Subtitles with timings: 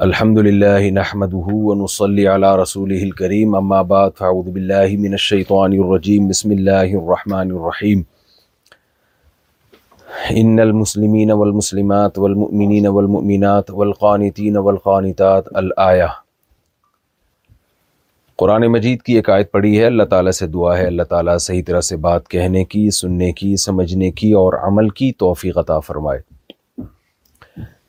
[0.00, 7.50] الحمد ونصلي على رسوله الكريم اما بعد کریم بالله من الشيطان الرجيم بسم الرحيم الرحمٰن
[7.50, 8.02] الرحیم
[11.42, 16.08] والمسلمات والمؤمنين والمؤمنات والقانتين والقانتات الآیہ
[18.44, 21.62] قرآن مجید کی ایک آیت پڑھی ہے اللہ تعالیٰ سے دعا ہے اللہ تعالیٰ صحیح
[21.66, 26.31] طرح سے بات کہنے کی سننے کی سمجھنے کی اور عمل کی توفیق عطا فرمائے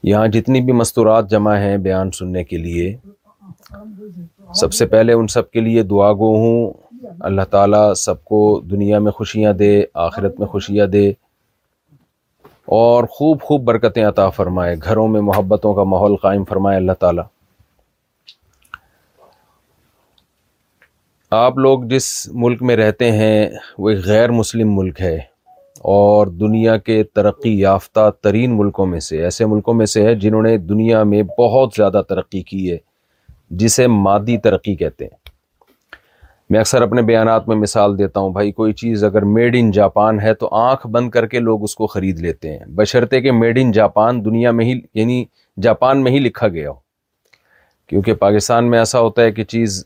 [0.07, 2.95] یہاں جتنی بھی مستورات جمع ہیں بیان سننے کے لیے
[4.59, 8.39] سب سے پہلے ان سب کے لیے دعا گو ہوں اللہ تعالیٰ سب کو
[8.71, 9.69] دنیا میں خوشیاں دے
[10.07, 11.07] آخرت میں خوشیاں دے
[12.81, 17.23] اور خوب خوب برکتیں عطا فرمائے گھروں میں محبتوں کا ماحول قائم فرمائے اللہ تعالیٰ
[21.43, 22.11] آپ لوگ جس
[22.43, 25.17] ملک میں رہتے ہیں وہ ایک غیر مسلم ملک ہے
[25.91, 30.41] اور دنیا کے ترقی یافتہ ترین ملکوں میں سے ایسے ملکوں میں سے ہے جنہوں
[30.41, 32.77] نے دنیا میں بہت زیادہ ترقی کی ہے
[33.61, 35.21] جسے مادی ترقی کہتے ہیں
[36.49, 40.19] میں اکثر اپنے بیانات میں مثال دیتا ہوں بھائی کوئی چیز اگر میڈ ان جاپان
[40.19, 43.59] ہے تو آنکھ بند کر کے لوگ اس کو خرید لیتے ہیں بشرتے کہ میڈ
[43.61, 45.23] ان جاپان دنیا میں ہی یعنی
[45.61, 46.75] جاپان میں ہی لکھا گیا ہو
[47.87, 49.83] کیونکہ پاکستان میں ایسا ہوتا ہے کہ چیز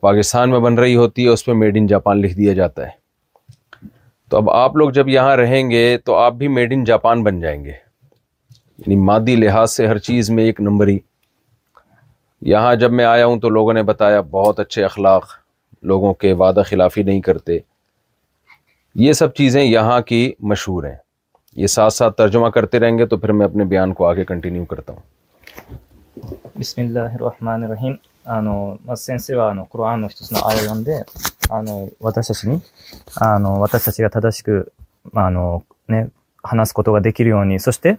[0.00, 3.00] پاکستان میں بن رہی ہوتی ہے اس پہ میڈ ان جاپان لکھ دیا جاتا ہے
[4.32, 7.40] تو اب آپ لوگ جب یہاں رہیں گے تو آپ بھی میڈ ان جاپان بن
[7.40, 10.98] جائیں گے یعنی مادی لحاظ سے ہر چیز میں ایک نمبر ہی
[12.52, 15.26] یہاں جب میں آیا ہوں تو لوگوں نے بتایا بہت اچھے اخلاق
[15.90, 17.58] لوگوں کے وعدہ خلافی نہیں کرتے
[19.02, 20.22] یہ سب چیزیں یہاں کی
[20.52, 20.96] مشہور ہیں
[21.62, 24.64] یہ ساتھ ساتھ ترجمہ کرتے رہیں گے تو پھر میں اپنے بیان کو آگے کنٹینیو
[24.72, 27.94] کرتا ہوں بسم اللہ الرحمن الرحیم
[28.24, 29.68] آنو سینسٹروشنی
[33.80, 35.38] سچی کا تھا
[37.04, 37.92] دیکھیے سوچتے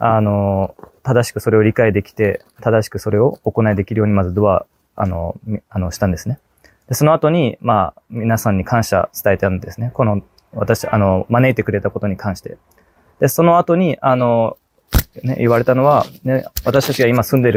[0.00, 4.56] آداش کو سو رو رائے دیکھیتے تھا سو روکنا دیکھیے دُبا
[5.86, 9.26] استندس نے تو مینسانی کھاساس
[9.78, 9.88] نے
[10.58, 11.52] منتنی
[12.16, 12.54] کھاستے
[14.10, 14.50] آنو
[15.38, 17.56] یہ والا سچی سندیر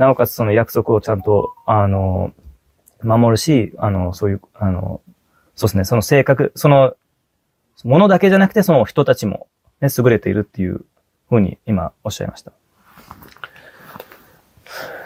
[0.00, 2.32] なおかつその約束をちゃんと、あの、
[3.02, 5.02] 守るし、あの、そういう、あの、
[5.54, 6.94] そうですね、その性格、その、
[7.84, 9.46] ものだけじゃなくて、その人たちも、
[9.82, 10.86] ね、優れているっていう
[11.28, 12.52] ふうに今おっしゃいました。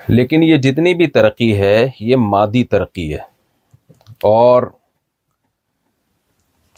[0.09, 3.19] لیکن یہ جتنی بھی ترقی ہے یہ مادی ترقی ہے
[4.31, 4.63] اور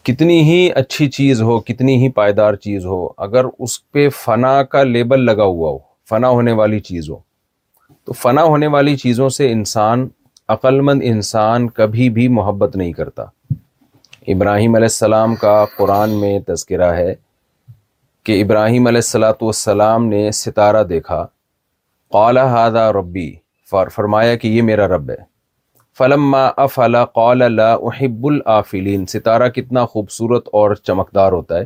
[0.06, 4.82] کتنی ہی اچھی چیز ہو کتنی ہی پائیدار چیز ہو اگر اس پہ فنا کا
[4.82, 5.78] لیبل لگا ہوا ہو
[6.08, 7.18] فنا ہونے والی چیز ہو
[8.06, 10.06] تو فنا ہونے والی چیزوں سے انسان
[10.84, 13.22] مند انسان کبھی بھی محبت نہیں کرتا
[14.32, 17.14] ابراہیم علیہ السلام کا قرآن میں تذکرہ ہے
[18.26, 21.20] کہ ابراہیم علیہ السلاۃ والسلام نے ستارہ دیکھا
[22.12, 23.30] قال ہادہ ربی
[23.70, 25.16] فار فرمایا کہ یہ میرا رب ہے
[25.98, 31.64] فلما افلا قال لا احب الافلین ستارہ کتنا خوبصورت اور چمکدار ہوتا ہے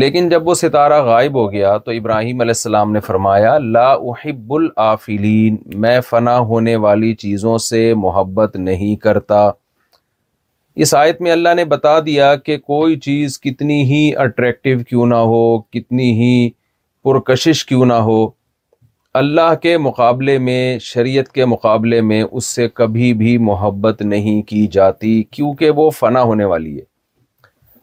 [0.00, 4.52] لیکن جب وہ ستارہ غائب ہو گیا تو ابراہیم علیہ السلام نے فرمایا لا احب
[4.54, 9.48] العافلین میں فنا ہونے والی چیزوں سے محبت نہیں کرتا
[10.84, 15.20] اس آیت میں اللہ نے بتا دیا کہ کوئی چیز کتنی ہی اٹریکٹیو کیوں نہ
[15.34, 16.48] ہو کتنی ہی
[17.04, 18.24] پرکشش کیوں نہ ہو
[19.20, 24.66] اللہ کے مقابلے میں شریعت کے مقابلے میں اس سے کبھی بھی محبت نہیں کی
[24.72, 26.84] جاتی کیونکہ وہ فنا ہونے والی ہے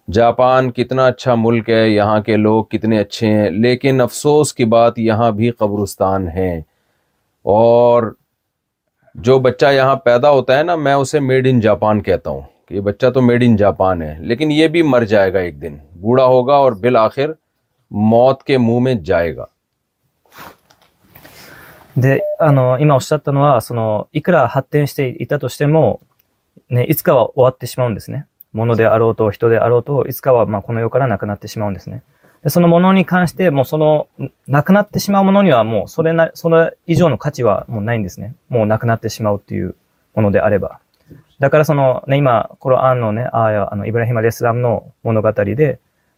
[0.08, 4.98] جاپان کتنا اچھا ملک ہے یہاں کے لوگ کتنے اچھے ہیں لیکن افسوس کی بات
[4.98, 6.60] یہاں بھی قبرستان ہیں
[7.44, 8.12] اور
[9.14, 12.74] جو بچہ یہاں پیدا ہوتا ہے نا میں اسے میڈ ان جاپان کہتا ہوں کہ
[12.74, 15.76] یہ بچہ تو میڈ ان جاپان ہے لیکن یہ بھی مر جائے گا ایک دن
[16.00, 17.32] بوڑھا ہوگا اور بالآخر
[17.90, 19.46] موت کے منہ میں جائے گا
[21.96, 26.00] で、あの、今おっしゃったのは、その、いくら発展していたとしても、
[26.70, 28.26] ね、いつかは終わってしまうんですね。
[28.55, 28.85] منویہ دے
[29.57, 30.59] اور اسکا بابا ما
[30.91, 31.45] کر نکناات
[32.57, 33.03] منونی
[33.51, 33.77] م سو
[34.53, 35.83] نکناما منونیوا می
[38.49, 39.05] مکناات
[40.25, 40.69] منویہ آرے با
[41.41, 42.73] دا سنو نئی ما کر
[44.11, 45.71] ہلام نو منوگا تاری دے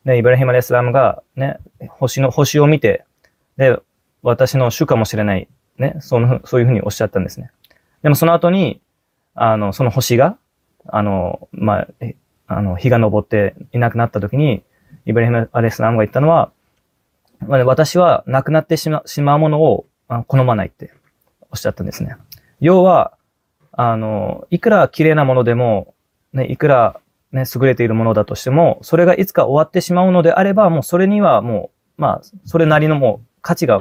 [0.06, 1.12] نئی ہلام گا
[2.68, 2.98] میٹے
[4.72, 5.16] سو کلینس
[7.40, 7.46] نے
[8.20, 10.28] سناتنیگا
[11.02, 11.80] نا
[12.50, 12.74] منو
[13.32, 13.42] دے
[15.06, 15.42] میرا
[27.34, 29.12] نہیں سوگرے تیر منوت مو سورے گا
[29.86, 30.22] سیما منو
[30.90, 31.40] سوری وا
[32.00, 33.78] موراری ناچی گا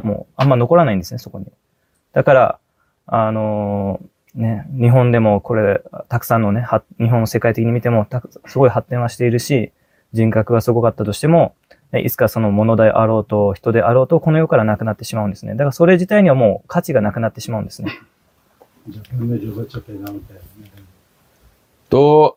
[0.84, 1.16] میسنی
[2.14, 2.28] تک
[4.35, 6.65] ね、日本でもこれ、たくさんのね、
[6.99, 8.07] 日本を世界的に見ても
[8.45, 9.71] すごい発展はしているし、
[10.13, 11.55] 人格がすごかったとしても、
[11.93, 15.53] いつかその物であろうと、人であろうと、この世からなくなってしまうんですね。
[15.53, 17.91] だからそれ自体にはもう価値がなくなってしまうんですね。
[21.89, 22.31] تو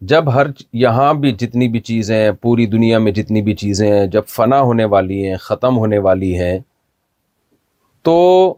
[0.00, 4.26] جب ہر یہاں بھی جتنی بھی چیزیں پوری دنیا میں جتنی بھی چیزیں ہیں جب
[4.26, 6.58] فنا ہونے والی ہیں ختم ہونے والی ہیں
[8.02, 8.54] تو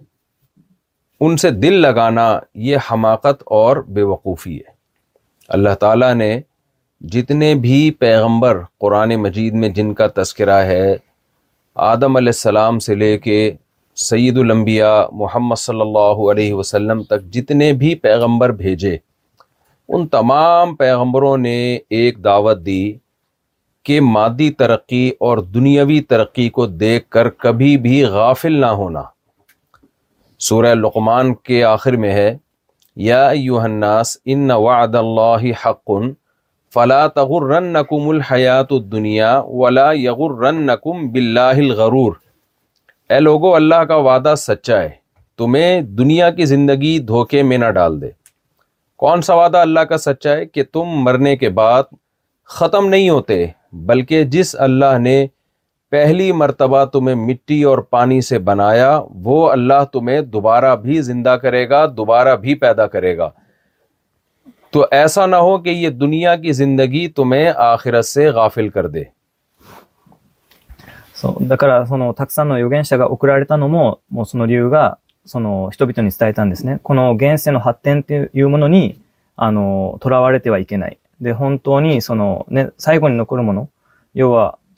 [1.25, 2.23] ان سے دل لگانا
[2.67, 4.71] یہ حماقت اور بے وقوفی ہے
[5.57, 6.29] اللہ تعالیٰ نے
[7.15, 10.95] جتنے بھی پیغمبر قرآن مجید میں جن کا تذکرہ ہے
[11.89, 13.37] آدم علیہ السلام سے لے کے
[14.07, 21.35] سید الانبیاء محمد صلی اللہ علیہ وسلم تک جتنے بھی پیغمبر بھیجے ان تمام پیغمبروں
[21.45, 21.55] نے
[21.99, 22.81] ایک دعوت دی
[23.85, 29.03] کہ مادی ترقی اور دنیاوی ترقی کو دیکھ کر کبھی بھی غافل نہ ہونا
[30.45, 32.33] سورہ لقمان کے آخر میں ہے
[33.07, 35.91] یا ایوہ الناس ان وعد اللہ حق
[36.73, 39.29] فلا تغرنکم الحیات الدنیا
[39.59, 42.13] ولا یغرنکم باللہ الغرور
[43.13, 44.89] اے لوگو اللہ کا وعدہ سچا ہے
[45.37, 48.09] تمہیں دنیا کی زندگی دھوکے میں نہ ڈال دے
[49.05, 51.93] کون سا وعدہ اللہ کا سچا ہے کہ تم مرنے کے بعد
[52.57, 53.45] ختم نہیں ہوتے
[53.89, 55.25] بلکہ جس اللہ نے
[55.90, 61.68] پہلی مرتبہ تمہیں مٹی اور پانی سے بنایا وہ اللہ تمہیں دوبارہ بھی زندہ کرے
[61.70, 63.30] گا دوبارہ بھی پیدا کرے گا
[64.70, 69.04] تو ایسا نہ ہو کہ یہ دنیا کی زندگی تمہیں آخرت سے غافل کر دے
[71.16, 76.78] そうだから、その、たくさんの預言者が送られたのも、もうその理由が、その、人々に伝えたんですね。
[76.82, 79.00] この現世の発展っていうものに、
[79.34, 80.98] あの、囚われてはいけない。
[81.22, 83.70] で、本当に、その、ね、最後に残るもの、
[84.12, 84.58] 要は、。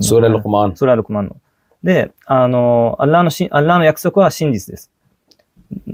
[0.00, 0.76] それロクマン。
[0.76, 1.36] それロクマンの。
[1.82, 4.90] で、あの、アラのアラの約束は真実です。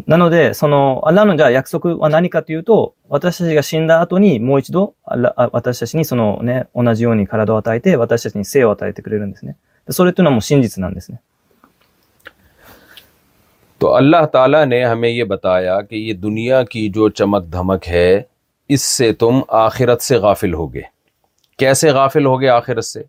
[0.07, 9.57] なので、その、アラのじゃあ約束は何かというと、私たちが死んだ後にもう一度、アラ私たちにそのね、同じように体を与えて、私たちに生を与えてくれるんですね。
[9.87, 11.21] でそれというのはもう真実なんですね。
[13.81, 18.26] تو اللہ تعالیٰ نے ہمیں یہ بتایا کہ یہ دنیا کی جو چمک دھمک ہے
[18.71, 20.85] اس سے تم آخرت سے غافل ہوگے
[21.62, 23.02] کیسے غافل ہو گئے آخر سے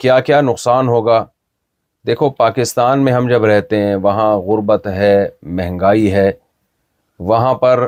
[0.00, 1.24] کیا کیا نقصان ہوگا
[2.06, 5.16] دیکھو پاکستان میں ہم جب رہتے ہیں وہاں غربت ہے
[5.58, 6.30] مہنگائی ہے
[7.30, 7.86] وہاں پر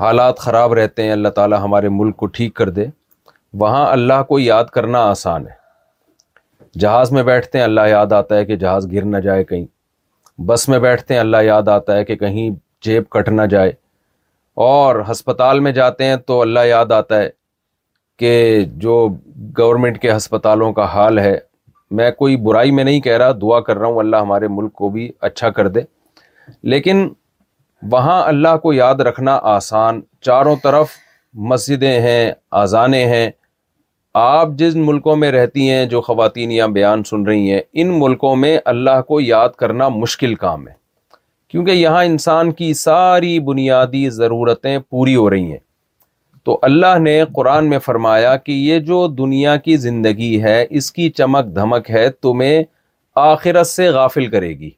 [0.00, 2.86] حالات خراب رہتے ہیں اللہ تعالیٰ ہمارے ملک کو ٹھیک کر دے
[3.64, 8.44] وہاں اللہ کو یاد کرنا آسان ہے جہاز میں بیٹھتے ہیں اللہ یاد آتا ہے
[8.52, 9.66] کہ جہاز گر نہ جائے کہیں
[10.46, 12.48] بس میں بیٹھتے ہیں اللہ یاد آتا ہے کہ کہیں
[12.88, 13.72] جیب کٹ نہ جائے
[14.70, 17.28] اور ہسپتال میں جاتے ہیں تو اللہ یاد آتا ہے
[18.18, 18.92] کہ جو
[19.58, 21.36] گورنمنٹ کے ہسپتالوں کا حال ہے
[21.98, 24.88] میں کوئی برائی میں نہیں کہہ رہا دعا کر رہا ہوں اللہ ہمارے ملک کو
[24.90, 25.80] بھی اچھا کر دے
[26.72, 27.08] لیکن
[27.92, 30.90] وہاں اللہ کو یاد رکھنا آسان چاروں طرف
[31.50, 33.30] مسجدیں ہیں آزانیں ہیں
[34.22, 38.36] آپ جس ملکوں میں رہتی ہیں جو خواتین یا بیان سن رہی ہیں ان ملکوں
[38.36, 40.72] میں اللہ کو یاد کرنا مشکل کام ہے
[41.50, 45.58] کیونکہ یہاں انسان کی ساری بنیادی ضرورتیں پوری ہو رہی ہیں
[46.48, 51.08] تو اللہ نے قرآن میں فرمایا کہ یہ جو دنیا کی زندگی ہے اس کی
[51.18, 52.62] چمک دھمک ہے تمہیں
[53.22, 54.70] آخرت سے غافل کرے گی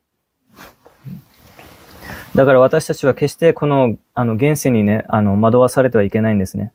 [2.37, 6.73] だから私たちは決してこの,あの現世にねあの惑わされてはいけないんですね。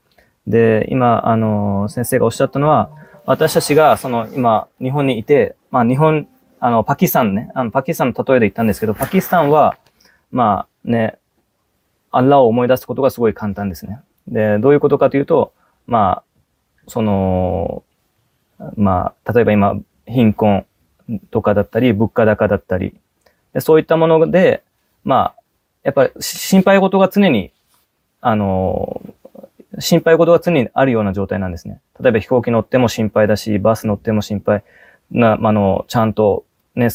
[0.47, 2.89] で、今、あの先生がおっしゃったのは、
[3.25, 6.25] 私たちがその今、日本にいて、まあ、日本、
[6.61, 9.77] あのパキスタンね、あのパキスタンの例えで言ったんですけど、パキスタンは、
[10.31, 11.17] まあね、
[12.11, 13.99] アッラーを思い出すことがすごい簡単ですね。
[14.27, 15.47] دو تو
[20.15, 22.85] ہینکوکا داتاری جو نتائ
[35.13, 36.27] نہ مو سان تو
[36.75, 36.87] نا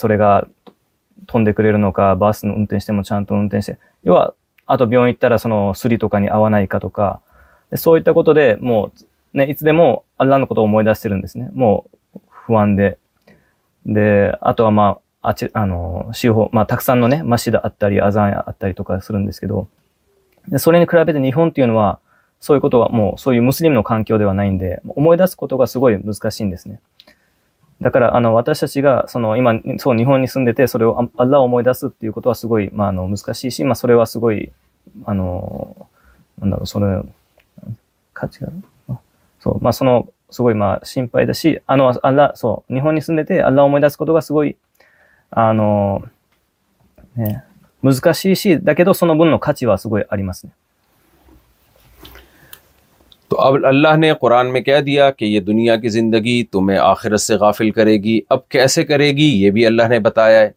[1.28, 3.72] تھندے کرس نستے
[4.70, 6.66] اتوارا سنو سوری توکنی آوانے
[10.72, 11.80] متوئیسرس نے مو
[14.48, 14.80] آٹوان
[20.88, 21.08] خراب
[23.40, 24.16] مسلم نو خان کیم
[25.18, 25.64] داسو کا
[26.04, 26.28] مجھ کا
[28.20, 30.64] نو اتر گا سنان سو سندے
[33.94, 34.50] واس گئی、
[35.04, 35.88] あの、
[36.40, 37.06] なんだろう、その、
[38.12, 38.96] 価値がある。
[39.38, 44.56] そう、まあ、その、すごい、まあ、心配だし、あの、あら、そう、日本に住んでて、あら思い出すことがすごい、
[45.30, 46.02] あの、
[47.16, 47.44] ね、
[47.82, 50.52] 難しいし、だけど、その分の価値はすごいありますね。
[53.30, 57.34] تو اب اللہ نے قرآن میں کہہ دیا کہ یہ دنیا کی زندگی تمہیں آخرت سے
[57.42, 60.50] غافل کرے گی اب کیسے کرے گی یہ بھی اللہ نے بتایا ہے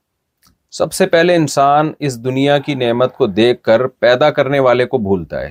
[0.77, 4.98] سب سے پہلے انسان اس دنیا کی نعمت کو دیکھ کر پیدا کرنے والے کو
[4.98, 5.50] بھولتا ہے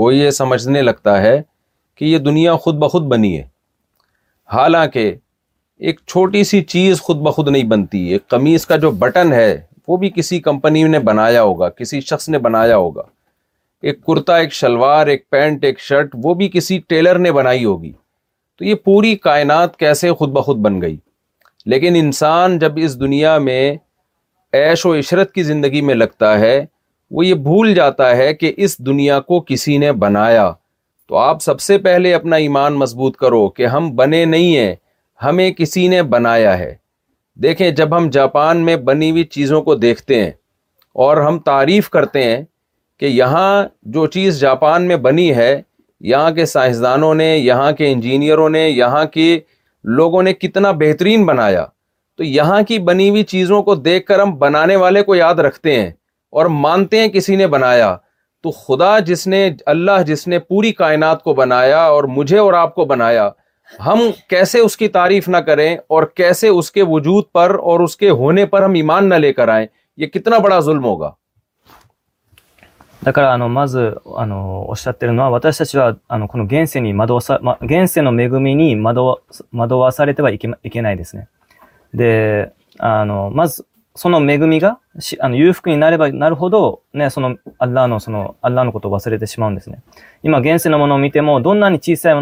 [0.00, 1.40] وہ یہ سمجھنے لگتا ہے
[1.98, 3.42] کہ یہ دنیا خود بخود بنی ہے
[4.52, 5.04] حالانکہ
[5.88, 9.52] ایک چھوٹی سی چیز خود بخود نہیں بنتی ہے قمیض کا جو بٹن ہے
[9.88, 13.02] وہ بھی کسی کمپنی نے بنایا ہوگا کسی شخص نے بنایا ہوگا
[13.88, 17.92] ایک کرتا ایک شلوار ایک پینٹ ایک شرٹ وہ بھی کسی ٹیلر نے بنائی ہوگی
[18.58, 20.96] تو یہ پوری کائنات کیسے خود بخود بن گئی
[21.72, 23.72] لیکن انسان جب اس دنیا میں
[24.54, 26.64] عیش و عشرت کی زندگی میں لگتا ہے
[27.14, 30.50] وہ یہ بھول جاتا ہے کہ اس دنیا کو کسی نے بنایا
[31.08, 34.74] تو آپ سب سے پہلے اپنا ایمان مضبوط کرو کہ ہم بنے نہیں ہیں
[35.24, 36.74] ہمیں کسی نے بنایا ہے
[37.42, 40.30] دیکھیں جب ہم جاپان میں بنی ہوئی چیزوں کو دیکھتے ہیں
[41.06, 42.42] اور ہم تعریف کرتے ہیں
[43.00, 45.52] کہ یہاں جو چیز جاپان میں بنی ہے
[46.12, 49.38] یہاں کے سائنسدانوں نے یہاں کے انجینئروں نے یہاں کے
[49.98, 51.64] لوگوں نے کتنا بہترین بنایا
[52.16, 55.80] تو یہاں کی بنی ہوئی چیزوں کو دیکھ کر ہم بنانے والے کو یاد رکھتے
[55.80, 55.90] ہیں
[56.38, 57.94] اور مانتے ہیں کسی نے بنایا
[58.42, 62.74] تو خدا جس نے اللہ جس نے پوری کائنات کو بنایا اور مجھے اور آپ
[62.74, 63.28] کو بنایا
[63.86, 64.00] ہم
[64.30, 68.10] کیسے اس کی تعریف نہ کریں اور کیسے اس کے وجود پر اور اس کے
[68.22, 69.66] ہونے پر ہم ایمان نہ لے کر آئیں
[70.02, 71.10] یہ کتنا بڑا ظلم ہوگا
[73.06, 79.16] だから、あの、まず、あの、おっしゃってるのは、私たちは、あの、この現世に惑わさ、ま、現世の恵みに惑わ、
[79.52, 81.28] 惑わされてはいけ、いけないですね。
[81.92, 81.92] ینس من دون
[91.82, 92.12] چیز ہے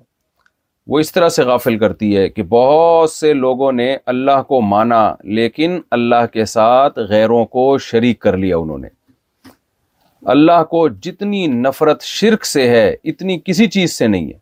[0.90, 5.02] وہ اس طرح سے غافل کرتی ہے کہ بہت سے لوگوں نے اللہ کو مانا
[5.38, 8.88] لیکن اللہ کے ساتھ غیروں کو شریک کر لیا انہوں نے
[10.36, 14.40] اللہ کو جتنی نفرت شرک سے ہے اتنی کسی چیز سے نہیں ہے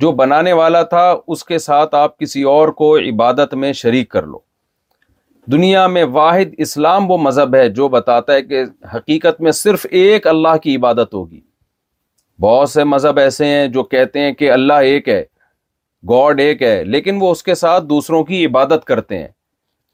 [0.00, 4.22] جو بنانے والا تھا اس کے ساتھ آپ کسی اور کو عبادت میں شریک کر
[4.26, 4.38] لو
[5.52, 8.62] دنیا میں واحد اسلام وہ مذہب ہے جو بتاتا ہے کہ
[8.94, 11.40] حقیقت میں صرف ایک اللہ کی عبادت ہوگی
[12.40, 15.22] بہت سے مذہب ایسے ہیں جو کہتے ہیں کہ اللہ ایک ہے
[16.10, 19.28] گاڈ ایک ہے لیکن وہ اس کے ساتھ دوسروں کی عبادت کرتے ہیں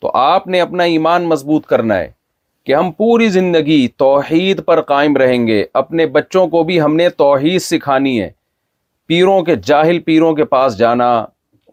[0.01, 2.11] تو آپ نے اپنا ایمان مضبوط کرنا ہے
[2.67, 7.09] کہ ہم پوری زندگی توحید پر قائم رہیں گے اپنے بچوں کو بھی ہم نے
[7.25, 8.31] توحید سکھانی ہے
[9.12, 11.07] پیروں کے جاہل پیروں کے پاس جانا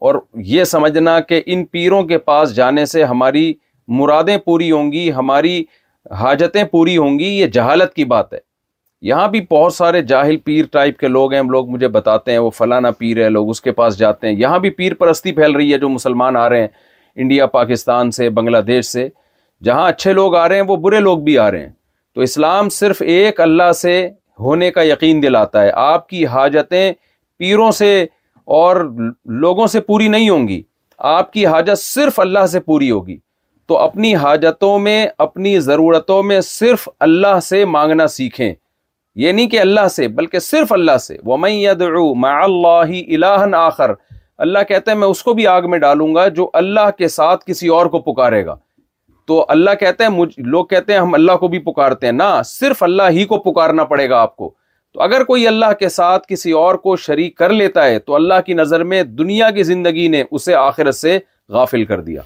[0.07, 3.53] اور یہ سمجھنا کہ ان پیروں کے پاس جانے سے ہماری
[3.99, 5.63] مرادیں پوری ہوں گی ہماری
[6.19, 8.37] حاجتیں پوری ہوں گی یہ جہالت کی بات ہے
[9.11, 12.39] یہاں بھی بہت سارے جاہل پیر ٹائپ کے لوگ ہیں ہم لوگ مجھے بتاتے ہیں
[12.39, 15.55] وہ فلانا پیر ہے لوگ اس کے پاس جاتے ہیں یہاں بھی پیر پرستی پھیل
[15.55, 16.67] رہی ہے جو مسلمان آ رہے ہیں
[17.21, 19.07] انڈیا پاکستان سے بنگلہ دیش سے
[19.65, 21.71] جہاں اچھے لوگ آ رہے ہیں وہ برے لوگ بھی آ رہے ہیں
[22.15, 23.99] تو اسلام صرف ایک اللہ سے
[24.39, 26.91] ہونے کا یقین دلاتا ہے آپ کی حاجتیں
[27.39, 27.91] پیروں سے
[28.55, 28.75] اور
[29.41, 30.61] لوگوں سے پوری نہیں ہوں گی
[31.09, 33.17] آپ کی حاجت صرف اللہ سے پوری ہوگی
[33.67, 38.53] تو اپنی حاجتوں میں اپنی ضرورتوں میں صرف اللہ سے مانگنا سیکھیں
[39.23, 43.91] یہ نہیں کہ اللہ سے بلکہ صرف اللہ سے وہ اللہ اللہ آخر
[44.45, 47.45] اللہ کہتے ہیں میں اس کو بھی آگ میں ڈالوں گا جو اللہ کے ساتھ
[47.47, 48.55] کسی اور کو پکارے گا
[49.27, 52.29] تو اللہ کہتے ہیں مجھ لوگ کہتے ہیں ہم اللہ کو بھی پکارتے ہیں نہ
[52.45, 54.53] صرف اللہ ہی کو پکارنا پڑے گا آپ کو
[54.93, 58.41] تو اگر کوئی اللہ کے ساتھ کسی اور کو شریک کر لیتا ہے تو اللہ
[58.45, 61.17] کی نظر میں دنیا کی زندگی نے اسے آخرت سے
[61.57, 62.21] غافل کر دیا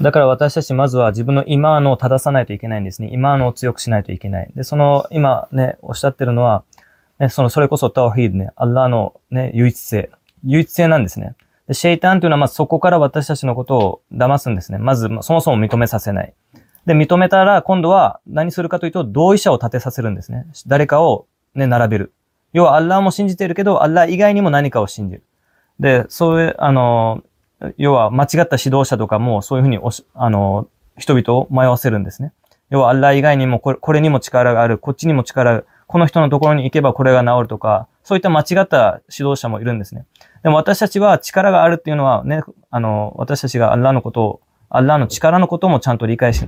[0.00, 3.08] だから私たちまずは自分の今のを正さないといけないんですね。
[3.12, 4.50] 今のを強くしないといけない。
[4.54, 6.62] で、その今ね、おっしゃってるのは、
[7.18, 10.08] ね、その、それこそタオヒードね、アッラーのね、唯一性。
[10.44, 11.34] 唯一性なんですね。
[11.66, 14.78] で、シェイタンというのはまずそこから私たちのことを騙すんですね。
[14.78, 16.32] まず、まあ、そもそも認めさせない
[16.94, 18.48] نانی کالہ گئی
[20.90, 22.06] کا
[33.86, 34.46] مونی مچکار
[35.14, 35.44] مچکار
[44.70, 45.40] اللہ ن چکارس
[45.72, 46.46] متونی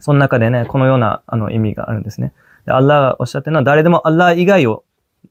[0.00, 2.32] その中でね、このような、あの、意味があるんですね。
[2.64, 4.84] で、アッラーがおっしゃってるのは、誰でもアッラー以外を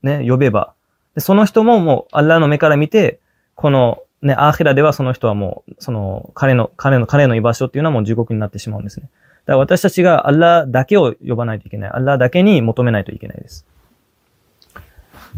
[0.04, 0.74] ね、呼べば、
[1.16, 3.20] でその人ももう、アッラーの目から見て、
[3.56, 9.10] この、ね、アーヒラではその人はもう、その、彼の、彼の、彼の居場所っていうのはもう地獄になってしまうんですね。
[9.46, 11.90] だから私たちがアッラーだけを呼ばないといけない。
[11.92, 13.66] アッラーだけに求めないといけないです。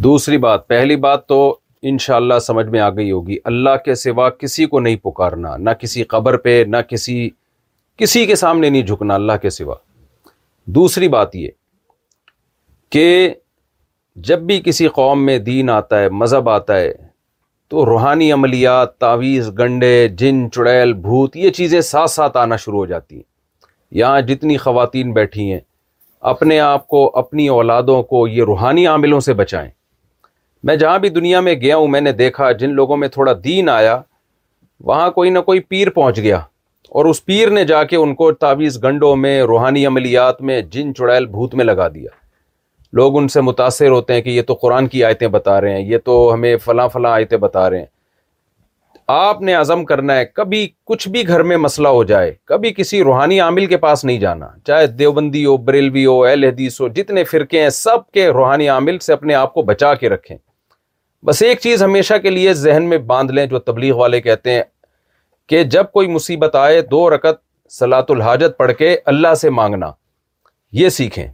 [0.03, 4.65] دوسری بات پہلی بات تو انشاءاللہ سمجھ میں آ گئی ہوگی اللہ کے سوا کسی
[4.65, 7.29] کو نہیں پکارنا نہ کسی قبر پہ نہ کسی
[7.98, 9.74] کسی کے سامنے نہیں جھکنا اللہ کے سوا
[10.76, 11.48] دوسری بات یہ
[12.92, 13.32] کہ
[14.28, 16.92] جب بھی کسی قوم میں دین آتا ہے مذہب آتا ہے
[17.70, 22.86] تو روحانی عملیات تعویذ گنڈے جن چڑیل بھوت یہ چیزیں ساتھ ساتھ آنا شروع ہو
[22.86, 23.22] جاتی ہیں
[24.00, 25.60] یہاں جتنی خواتین بیٹھی ہیں
[26.30, 29.70] اپنے آپ کو اپنی اولادوں کو یہ روحانی عاملوں سے بچائیں
[30.66, 33.68] میں جہاں بھی دنیا میں گیا ہوں میں نے دیکھا جن لوگوں میں تھوڑا دین
[33.68, 34.00] آیا
[34.90, 36.38] وہاں کوئی نہ کوئی پیر پہنچ گیا
[36.90, 40.94] اور اس پیر نے جا کے ان کو تعویز گنڈوں میں روحانی عملیات میں جن
[40.94, 42.10] چڑیل بھوت میں لگا دیا
[42.96, 45.88] لوگ ان سے متاثر ہوتے ہیں کہ یہ تو قرآن کی آیتیں بتا رہے ہیں
[45.90, 47.86] یہ تو ہمیں فلاں فلاں آیتیں بتا رہے ہیں
[49.12, 53.02] آپ نے عزم کرنا ہے کبھی کچھ بھی گھر میں مسئلہ ہو جائے کبھی کسی
[53.04, 57.24] روحانی عامل کے پاس نہیں جانا چاہے دیوبندی ہو بریلوی ہو اہل حدیث ہو جتنے
[57.30, 60.36] فرقے ہیں سب کے روحانی عامل سے اپنے آپ کو بچا کے رکھیں
[61.26, 64.62] بس ایک چیز ہمیشہ کے لیے ذہن میں باندھ لیں جو تبلیغ والے کہتے ہیں
[65.51, 69.91] کہ جب کوئی مصیبت آئے دو رکت سلاۃ الحاجت پڑھ کے اللہ سے مانگنا
[70.71, 71.27] یہ سیکھیں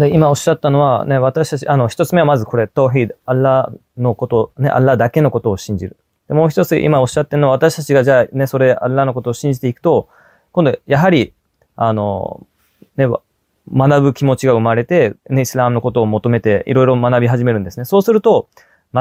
[0.00, 5.96] で今おっしゃったのは、ね、私たち、あの、一つ目はまずこれ、トーヒード、アッラーのこと、ね、アッラーだけのことを信じる。
[6.28, 10.08] でもう一つ、今おっしゃってるのは、私たちがじゃあね、それ、アッラーのことを信じていくと、
[10.52, 11.34] 今度、やはり、
[11.76, 12.46] あの、
[12.96, 13.08] ね、
[13.72, 17.84] 学ぶ気持ちが生まれて、ね、イスラムのことを求めて、いろいろ学び始めるんですね。
[17.84, 18.48] そうすると、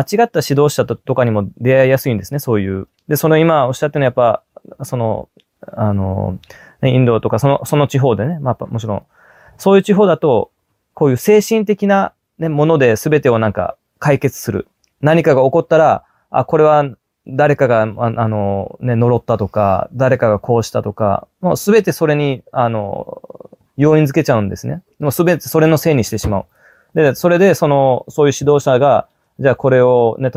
[0.02, 0.16] سی
[2.18, 2.32] دسانیس
[3.94, 4.34] نواپا
[4.84, 5.24] سونو
[7.64, 7.86] سون
[9.58, 10.44] سو چی تو
[12.56, 13.14] منویہ سب
[13.54, 13.66] کا
[16.50, 16.94] کون
[17.38, 17.54] دارے
[18.94, 19.46] نروت تا تو
[20.00, 20.16] دارے
[21.92, 22.34] سورین
[24.14, 25.10] کے چاندیس نیو
[25.46, 26.40] سورین سینسماؤ
[27.16, 27.80] سور سونو
[28.16, 28.68] سو سی دس
[29.38, 30.28] دونوں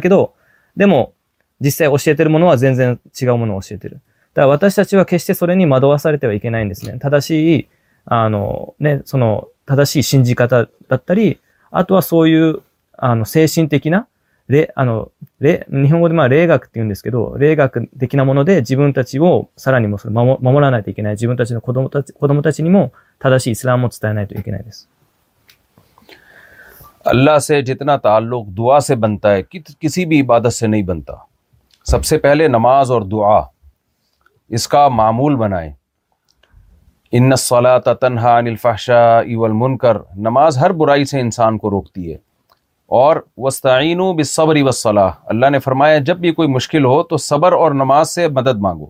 [0.07, 0.27] دودو
[1.61, 1.87] جس سے
[14.50, 21.14] れ、あの、れ、日本語でまあ霊学って言うんですけど、霊学的なもので自分たちをさらにもそれ守守らないといけない。
[21.14, 24.90] 自分たちの子供たち、子供たちにも正しいイスラムを伝えないといけないです。
[27.06, 29.42] اللہ سے جتنا تعلق دعا سے بنتا ہے
[29.80, 31.14] کسی بھی عبادت سے نہیں بنتا
[31.86, 33.40] سب سے پہلے نماز اور دعا
[34.50, 35.72] اس کا معمول بنائیں
[37.12, 42.18] ان صلاح تنہا الفحشاء والمنکر نماز ہر برائی سے انسان کو روکتی ہے
[42.99, 47.53] اور وسطین و بصبری وصلاح اللہ نے فرمایا جب بھی کوئی مشکل ہو تو صبر
[47.53, 48.87] اور نماز سے مدد مانگو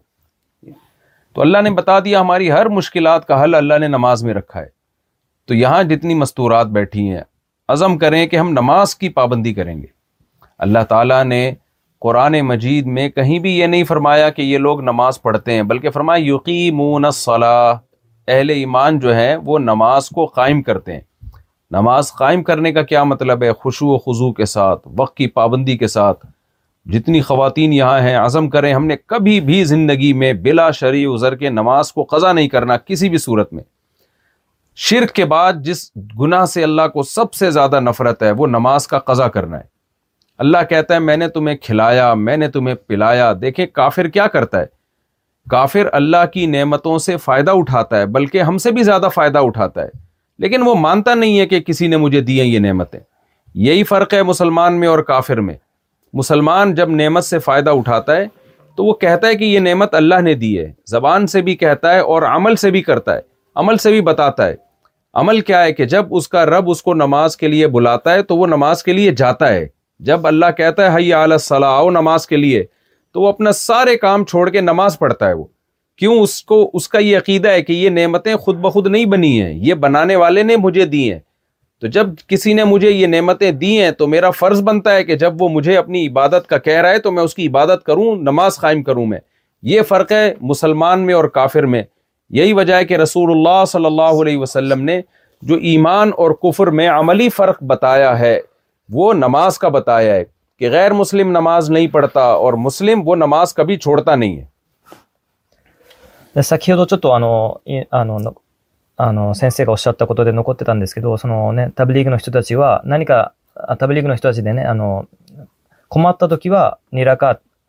[1.34, 4.60] تو اللہ نے بتا دیا ہماری ہر مشکلات کا حل اللہ نے نماز میں رکھا
[4.60, 4.66] ہے
[5.48, 7.22] تو یہاں جتنی مستورات بیٹھی ہیں
[7.72, 9.86] عزم کریں کہ ہم نماز کی پابندی کریں گے
[10.64, 11.44] اللہ تعالیٰ نے
[12.00, 15.90] قرآن مجید میں کہیں بھی یہ نہیں فرمایا کہ یہ لوگ نماز پڑھتے ہیں بلکہ
[15.90, 16.30] فرمائے
[17.06, 17.74] الصلاح
[18.28, 21.00] اہل ایمان جو ہیں وہ نماز کو قائم کرتے ہیں
[21.70, 25.76] نماز قائم کرنے کا کیا مطلب ہے خوشو و خضو کے ساتھ وقت کی پابندی
[25.78, 26.24] کے ساتھ
[26.92, 31.34] جتنی خواتین یہاں ہیں عزم کریں ہم نے کبھی بھی زندگی میں بلا شرعی عذر
[31.36, 33.62] کے نماز کو قضا نہیں کرنا کسی بھی صورت میں
[34.88, 38.86] شرک کے بعد جس گناہ سے اللہ کو سب سے زیادہ نفرت ہے وہ نماز
[38.88, 39.72] کا قضا کرنا ہے
[40.44, 44.60] اللہ کہتا ہے میں نے تمہیں کھلایا میں نے تمہیں پلایا دیکھیں کافر کیا کرتا
[44.60, 44.66] ہے
[45.50, 49.82] کافر اللہ کی نعمتوں سے فائدہ اٹھاتا ہے بلکہ ہم سے بھی زیادہ فائدہ اٹھاتا
[49.82, 49.88] ہے
[50.42, 53.00] لیکن وہ مانتا نہیں ہے کہ کسی نے مجھے دی نعمتیں
[53.64, 55.54] یہی فرق ہے مسلمان میں اور کافر میں
[56.20, 58.26] مسلمان جب نعمت سے فائدہ اٹھاتا ہے
[58.76, 61.92] تو وہ کہتا ہے کہ یہ نعمت اللہ نے دی ہے زبان سے بھی کہتا
[61.94, 63.20] ہے اور عمل سے بھی کرتا ہے
[63.62, 64.54] عمل سے بھی بتاتا ہے
[65.22, 68.22] عمل کیا ہے کہ جب اس کا رب اس کو نماز کے لیے بلاتا ہے
[68.30, 69.66] تو وہ نماز کے لیے جاتا ہے
[70.10, 72.64] جب اللہ کہتا ہے علیہ صلاح نماز کے لیے
[73.14, 75.44] تو وہ اپنا سارے کام چھوڑ کے نماز پڑھتا ہے وہ
[75.98, 79.40] کیوں اس کو اس کا یہ عقیدہ ہے کہ یہ نعمتیں خود بخود نہیں بنی
[79.40, 81.18] ہیں یہ بنانے والے نے مجھے دی ہیں
[81.80, 85.16] تو جب کسی نے مجھے یہ نعمتیں دی ہیں تو میرا فرض بنتا ہے کہ
[85.16, 88.14] جب وہ مجھے اپنی عبادت کا کہہ رہا ہے تو میں اس کی عبادت کروں
[88.30, 89.18] نماز قائم کروں میں
[89.72, 91.82] یہ فرق ہے مسلمان میں اور کافر میں
[92.38, 95.00] یہی وجہ ہے کہ رسول اللہ صلی اللہ علیہ وسلم نے
[95.48, 98.38] جو ایمان اور کفر میں عملی فرق بتایا ہے
[98.92, 100.24] وہ نماز کا بتایا ہے
[100.58, 104.44] کہ غیر مسلم نماز نہیں پڑھتا اور مسلم وہ نماز کبھی چھوڑتا نہیں ہے
[106.42, 106.94] سکھاتا
[111.76, 112.16] تبلیغ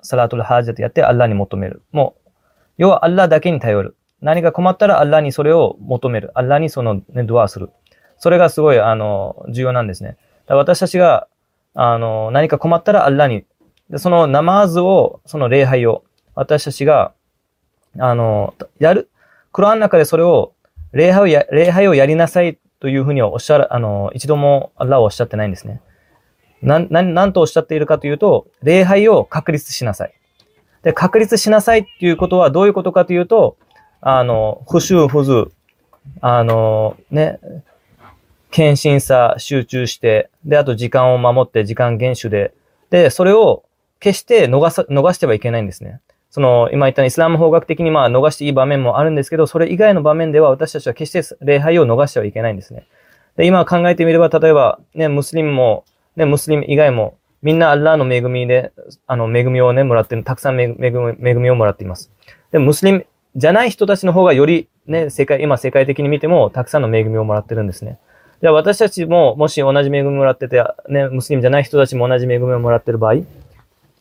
[0.04, 0.78] سلاکین
[4.56, 4.90] خماتر
[5.34, 7.66] سوریو موت میرے سواسر
[8.24, 8.94] سورے گا
[12.32, 14.78] نا خماتر اللہ نیسو نماز
[15.52, 17.04] ری ہوشی گا
[17.96, 19.34] مت جی
[42.94, 43.56] شوریو
[44.02, 45.92] کھی نوگست بھائی نس نے
[46.36, 52.86] その、今言ったイスラム法学的にまあ逃していい場面もあるんですけど、それ以外の場面では私たちは決して礼拝を逃してはいけないんですね。
[53.38, 55.86] で、今考えてみれば、例えば、ね、ムスリムも、
[56.18, 58.74] ね、ムスリム以外も、みんなアラーの恵みで、
[59.08, 60.92] あの、恵みをね、もらってる、たくさん恵み,恵
[61.36, 62.12] みをもらっています。
[62.52, 63.06] で、ムスリム
[63.38, 67.98] じゃない人たちの方がよりね、世界、今世界的に見ても、たくさんの恵みをもらってるんですね。
[68.42, 73.24] じゃあ私たちも、もし同じ恵みをもらってて、ね、ムスリムじゃない人たちも同じ恵みをもらってる場合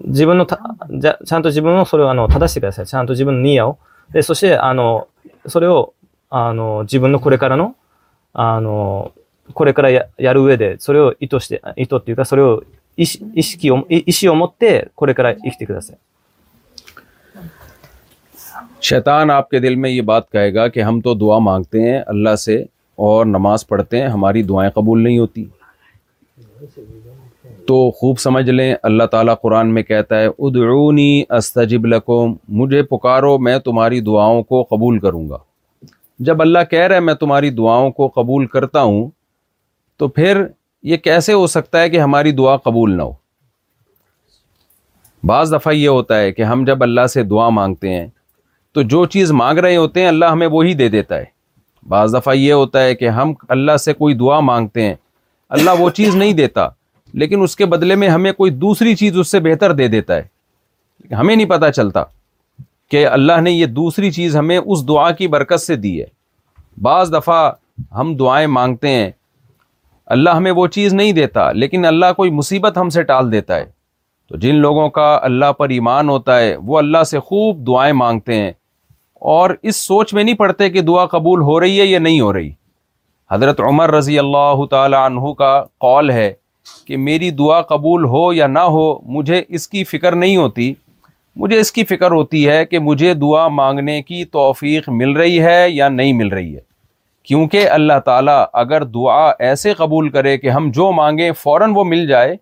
[0.00, 0.60] 自分のた、
[0.90, 2.86] じゃ、ちゃんと自分をそれをあの、正してください。
[2.86, 3.78] ちゃんと自分のニーヤを。
[4.12, 5.08] で、そして、あの、
[5.46, 5.94] それを、
[6.30, 7.76] あの、自分のこれからの、
[8.32, 9.12] あの、
[9.52, 12.64] これからややる上で、それを意図して、意図っていうか、それを
[12.96, 13.02] 意
[13.34, 15.96] 意識を、意思を持って、これから生きてください。
[18.80, 22.36] شیطان آپ کے دل میں یہ بات کہے گا کہ ہم تو دعا مانگتے ہیں اللہ
[22.36, 22.64] سے
[22.98, 25.44] اور نماز پڑھتے ہیں ہماری دعائیں قبول نہیں ہوتی
[27.69, 33.37] تو خوب سمجھ لیں اللہ تعالیٰ قرآن میں کہتا ہے ادعونی استجب لکم مجھے پکارو
[33.47, 35.37] میں تمہاری دعاؤں کو قبول کروں گا
[36.29, 39.09] جب اللہ کہہ رہا ہے میں تمہاری دعاؤں کو قبول کرتا ہوں
[39.99, 40.41] تو پھر
[40.93, 43.11] یہ کیسے ہو سکتا ہے کہ ہماری دعا قبول نہ ہو
[45.33, 48.07] بعض دفعہ یہ ہوتا ہے کہ ہم جب اللہ سے دعا مانگتے ہیں
[48.73, 51.25] تو جو چیز مانگ رہے ہوتے ہیں اللہ ہمیں وہی دے دیتا ہے
[51.95, 54.95] بعض دفعہ یہ ہوتا ہے کہ ہم اللہ سے کوئی دعا مانگتے ہیں
[55.59, 56.67] اللہ وہ چیز نہیں دیتا
[57.17, 61.13] لیکن اس کے بدلے میں ہمیں کوئی دوسری چیز اس سے بہتر دے دیتا ہے
[61.15, 62.03] ہمیں نہیں پتہ چلتا
[62.91, 66.05] کہ اللہ نے یہ دوسری چیز ہمیں اس دعا کی برکت سے دی ہے
[66.83, 67.51] بعض دفعہ
[67.99, 69.09] ہم دعائیں مانگتے ہیں
[70.15, 73.65] اللہ ہمیں وہ چیز نہیں دیتا لیکن اللہ کوئی مصیبت ہم سے ٹال دیتا ہے
[74.29, 78.35] تو جن لوگوں کا اللہ پر ایمان ہوتا ہے وہ اللہ سے خوب دعائیں مانگتے
[78.41, 78.51] ہیں
[79.35, 82.33] اور اس سوچ میں نہیں پڑتے کہ دعا قبول ہو رہی ہے یا نہیں ہو
[82.33, 82.49] رہی
[83.31, 86.31] حضرت عمر رضی اللہ تعالی عنہ کا قول ہے
[86.87, 88.83] کہ میری دعا قبول ہو یا نہ ہو
[89.15, 90.73] مجھے اس کی فکر نہیں ہوتی
[91.41, 95.69] مجھے اس کی فکر ہوتی ہے کہ مجھے دعا مانگنے کی توفیق مل رہی ہے
[95.69, 96.61] یا نہیں مل رہی ہے
[97.27, 102.07] کیونکہ اللہ تعالیٰ اگر دعا ایسے قبول کرے کہ ہم جو مانگیں فوراً وہ مل
[102.07, 102.35] جائے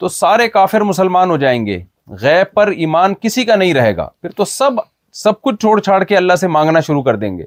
[0.00, 1.78] تو سارے کافر مسلمان ہو جائیں گے
[2.20, 4.80] غیب پر ایمان کسی کا نہیں رہے گا پھر تو سب
[5.22, 7.44] سب کچھ چھوڑ چھاڑ کے اللہ سے مانگنا شروع کر دیں گے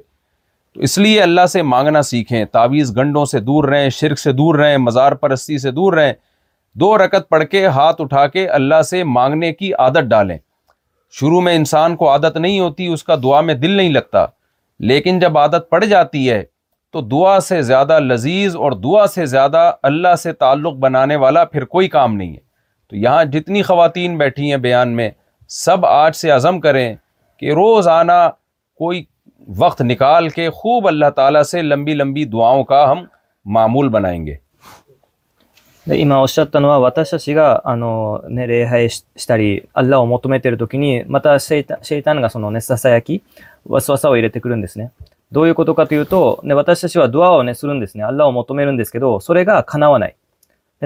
[0.76, 4.54] تو اس لیے اللہ سے مانگنا سیکھیں تعویذ گنڈوں سے دور رہیں شرک سے دور
[4.58, 6.12] رہیں مزار پرستی سے دور رہیں
[6.80, 10.36] دو رکت پڑھ کے ہاتھ اٹھا کے اللہ سے مانگنے کی عادت ڈالیں
[11.20, 14.24] شروع میں انسان کو عادت نہیں ہوتی اس کا دعا میں دل نہیں لگتا
[14.92, 16.42] لیکن جب عادت پڑ جاتی ہے
[16.92, 21.64] تو دعا سے زیادہ لذیذ اور دعا سے زیادہ اللہ سے تعلق بنانے والا پھر
[21.76, 22.40] کوئی کام نہیں ہے
[22.90, 25.10] تو یہاں جتنی خواتین بیٹھی ہیں بیان میں
[25.64, 26.94] سب آج سے عزم کریں
[27.38, 28.28] کہ روزانہ
[28.78, 29.04] کوئی
[29.58, 33.04] وقت نکال کے خوب اللہ تعالیٰ سے لمبی لمبی دعاؤں کا ہم
[33.54, 34.34] معمول بنائیں گے
[35.88, 35.94] ど
[45.42, 48.02] ういうことかというと、私たちはドアをするんですね。
[48.04, 50.14] アラを求めるんですけど、それが叶わない。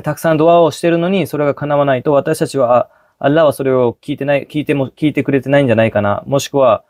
[0.02, 4.18] たくさんドアをしているのに、それが叶わないと、私たちはアラはそれを聞い
[5.14, 6.22] てくれてないんじゃないかな。
[6.26, 6.84] もしくは、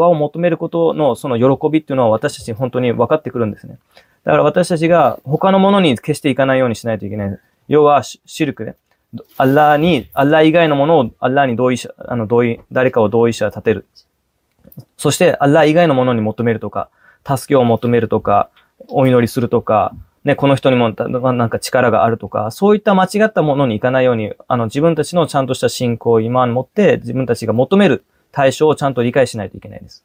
[10.16, 10.42] اللہ
[10.76, 10.92] من
[11.22, 11.54] اللہ نی
[12.76, 12.90] داری
[15.72, 16.84] کا منونی مت میرا
[17.68, 18.18] مت میرا
[18.89, 19.93] お祈りするとか、
[20.25, 20.91] ね、この人にも
[21.33, 30.05] なんか力があるとか、そういった間違ったものにいかないように、あの自分たちのちゃんとした信仰、今を持って自分たちが求める対象をちゃんと理解しないといけないです。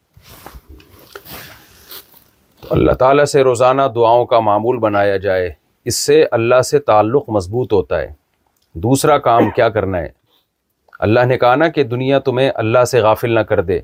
[2.70, 5.52] اللہ تعالیٰ سے روزانہ دعاؤں کا معمول بنایا جائے
[5.86, 8.12] اس سے اللہ سے تعلق مضبوط ہوتا ہے
[8.74, 10.10] دوسرا کام کیا کرنا ہے
[11.00, 13.80] اللہ نے کہا نا کہ دنیا تمہیں اللہ سے غافل نہ کر دے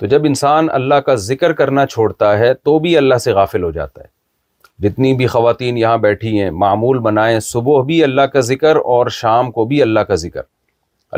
[0.00, 3.70] تو جب انسان اللہ کا ذکر کرنا چھوڑتا ہے تو بھی اللہ سے غافل ہو
[3.70, 8.76] جاتا ہے جتنی بھی خواتین یہاں بیٹھی ہیں معمول بنائیں صبح بھی اللہ کا ذکر
[8.94, 10.40] اور شام کو بھی اللہ کا ذکر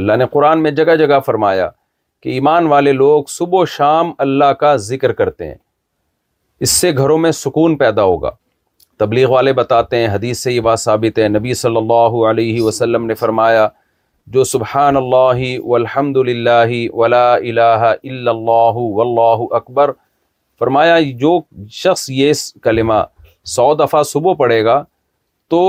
[0.00, 1.68] اللہ نے قرآن میں جگہ جگہ فرمایا
[2.22, 5.54] کہ ایمان والے لوگ صبح و شام اللہ کا ذکر کرتے ہیں
[6.66, 8.30] اس سے گھروں میں سکون پیدا ہوگا
[8.98, 13.06] تبلیغ والے بتاتے ہیں حدیث سے یہ بات ثابت ہے نبی صلی اللہ علیہ وسلم
[13.06, 13.66] نے فرمایا
[14.34, 19.90] جو سبحان اللہ والحمد للہ ولا الہ الا اللہ واللہ اکبر
[20.58, 21.38] فرمایا جو
[21.70, 22.94] شخص یہ کلمہ
[23.54, 24.82] سو دفعہ صبح پڑھے گا
[25.50, 25.60] تو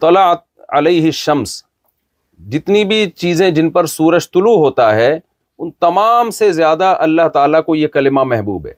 [0.00, 0.42] طلعت
[0.80, 1.62] علیہ شمس
[2.52, 5.12] جتنی بھی چیزیں جن پر سورج طلوع ہوتا ہے
[5.58, 8.72] ان تمام سے زیادہ اللہ تعالیٰ کو یہ کلمہ محبوب ہے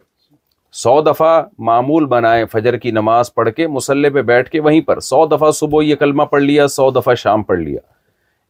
[0.83, 5.00] سو دفعہ معمول بنائے فجر کی نماز پڑھ کے مسلح پہ بیٹھ کے وہیں پر
[5.12, 7.81] سو دفعہ صبح یہ کلمہ پڑھ لیا سو دفعہ شام پڑھ لیا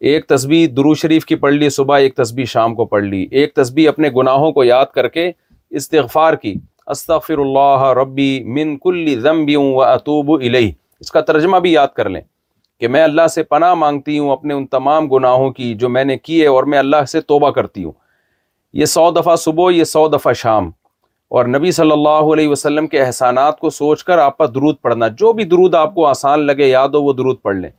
[0.09, 3.54] ایک تسبیح درو شریف کی پڑھ لی صبح ایک تسبیح شام کو پڑھ لی ایک
[3.54, 5.30] تسبیح اپنے گناہوں کو یاد کر کے
[5.78, 6.54] استغفار کی
[6.90, 12.09] استغفر اللہ ربی من کل ذنبی و اطوب الیہ اس کا ترجمہ بھی یاد کر
[12.09, 12.20] لیں
[12.80, 16.16] کہ میں اللہ سے پناہ مانگتی ہوں اپنے ان تمام گناہوں کی جو میں نے
[16.18, 17.92] کیے اور میں اللہ سے توبہ کرتی ہوں
[18.80, 20.70] یہ سو دفعہ صبح یہ سو دفعہ شام
[21.37, 25.09] اور نبی صلی اللہ علیہ وسلم کے احسانات کو سوچ کر آپ کا درود پڑھنا
[25.18, 27.70] جو بھی درود آپ کو آسان لگے یاد ہو وہ درود پڑھ لیں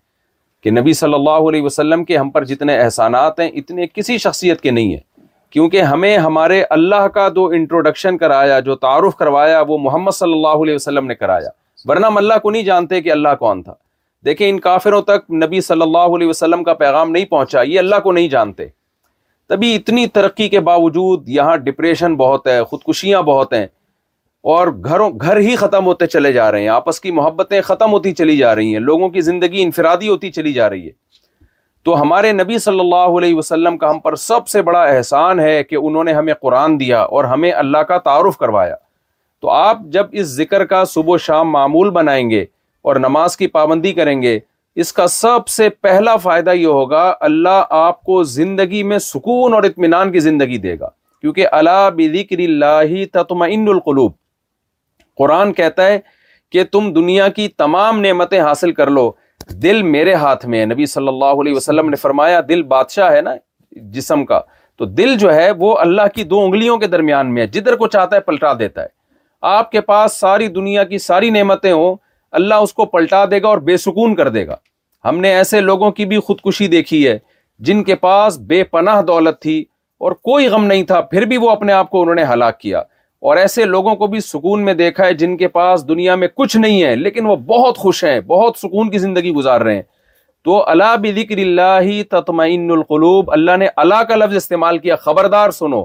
[0.63, 4.61] کہ نبی صلی اللہ علیہ وسلم کے ہم پر جتنے احسانات ہیں اتنے کسی شخصیت
[4.61, 4.99] کے نہیں ہیں
[5.51, 10.63] کیونکہ ہمیں ہمارے اللہ کا جو انٹروڈکشن کرایا جو تعارف کروایا وہ محمد صلی اللہ
[10.63, 11.49] علیہ وسلم نے کرایا
[11.89, 13.73] ورنہ ہم اللہ کو نہیں جانتے کہ اللہ کون تھا
[14.25, 17.99] دیکھیں ان کافروں تک نبی صلی اللہ علیہ وسلم کا پیغام نہیں پہنچا یہ اللہ
[18.03, 18.67] کو نہیں جانتے
[19.49, 23.65] تبھی اتنی ترقی کے باوجود یہاں ڈپریشن بہت ہے خودکشیاں بہت ہیں
[24.55, 28.11] اور گھروں گھر ہی ختم ہوتے چلے جا رہے ہیں آپس کی محبتیں ختم ہوتی
[28.15, 30.91] چلی جا رہی ہیں لوگوں کی زندگی انفرادی ہوتی چلی جا رہی ہے
[31.85, 35.61] تو ہمارے نبی صلی اللہ علیہ وسلم کا ہم پر سب سے بڑا احسان ہے
[35.63, 38.75] کہ انہوں نے ہمیں قرآن دیا اور ہمیں اللہ کا تعارف کروایا
[39.41, 42.43] تو آپ جب اس ذکر کا صبح و شام معمول بنائیں گے
[42.89, 44.37] اور نماز کی پابندی کریں گے
[44.83, 49.63] اس کا سب سے پہلا فائدہ یہ ہوگا اللہ آپ کو زندگی میں سکون اور
[49.71, 50.89] اطمینان کی زندگی دے گا
[51.21, 54.11] کیونکہ اللہ بکر اللہ تطمئن القلوب
[55.17, 55.99] قرآن کہتا ہے
[56.51, 59.11] کہ تم دنیا کی تمام نعمتیں حاصل کر لو
[59.63, 63.33] دل میرے ہاتھ میں نبی صلی اللہ علیہ وسلم نے فرمایا دل بادشاہ ہے نا
[63.95, 64.39] جسم کا
[64.77, 67.87] تو دل جو ہے وہ اللہ کی دو انگلیوں کے درمیان میں ہے جدھر کو
[67.95, 68.95] چاہتا ہے پلٹا دیتا ہے
[69.55, 71.95] آپ کے پاس ساری دنیا کی ساری نعمتیں ہوں
[72.39, 74.55] اللہ اس کو پلٹا دے گا اور بے سکون کر دے گا
[75.05, 77.17] ہم نے ایسے لوگوں کی بھی خودکشی دیکھی ہے
[77.67, 79.63] جن کے پاس بے پناہ دولت تھی
[80.05, 82.81] اور کوئی غم نہیں تھا پھر بھی وہ اپنے آپ کو انہوں نے ہلاک کیا
[83.25, 86.57] اور ایسے لوگوں کو بھی سکون میں دیکھا ہے جن کے پاس دنیا میں کچھ
[86.57, 89.81] نہیں ہے لیکن وہ بہت خوش ہیں بہت سکون کی زندگی گزار رہے ہیں
[90.45, 95.83] تو اللہ بکر اللہ تطمئن القلوب اللہ نے اللہ کا لفظ استعمال کیا خبردار سنو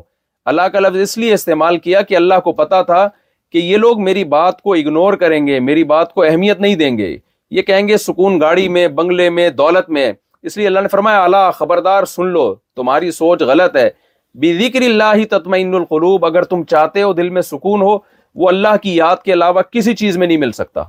[0.53, 3.07] اللہ کا لفظ اس لیے استعمال کیا کہ اللہ کو پتا تھا
[3.53, 6.97] کہ یہ لوگ میری بات کو اگنور کریں گے میری بات کو اہمیت نہیں دیں
[6.99, 7.17] گے
[7.55, 10.13] یہ کہیں گے سکون گاڑی میں بنگلے میں دولت میں
[10.43, 13.89] اس لیے اللہ نے فرمایا اللہ خبردار سن لو تمہاری سوچ غلط ہے
[14.60, 17.98] ذکر اللہ تطمئن القلوب اگر تم چاہتے ہو دل میں سکون ہو
[18.36, 20.84] وہ اللہ کی یاد کے علاوہ کسی چیز میں نہیں مل سکتا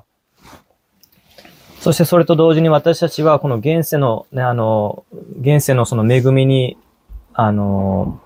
[1.81, 5.05] そしてそれと同時に私たちはこの現世のね、あの、
[5.41, 6.77] 現世のその恵みに、
[7.33, 8.21] あの、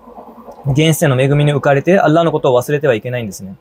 [0.65, 3.55] 現世の恵みに浮かれて、アッラーのことを忘れてはいけないんですね。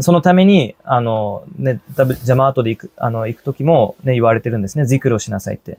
[0.00, 4.86] そのために、あの、ね、ジャマートで行く、あの、行くときもね、言われてるんですね。
[4.86, 5.78] ジクルをしなさいって。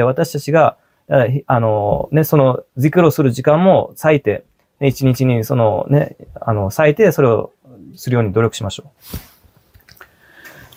[1.47, 4.44] あの、ね、その、自クをする時間も割いて、
[4.80, 7.53] 一日にそのね、あの、割いて、それを
[7.94, 9.18] するように努力しましょう。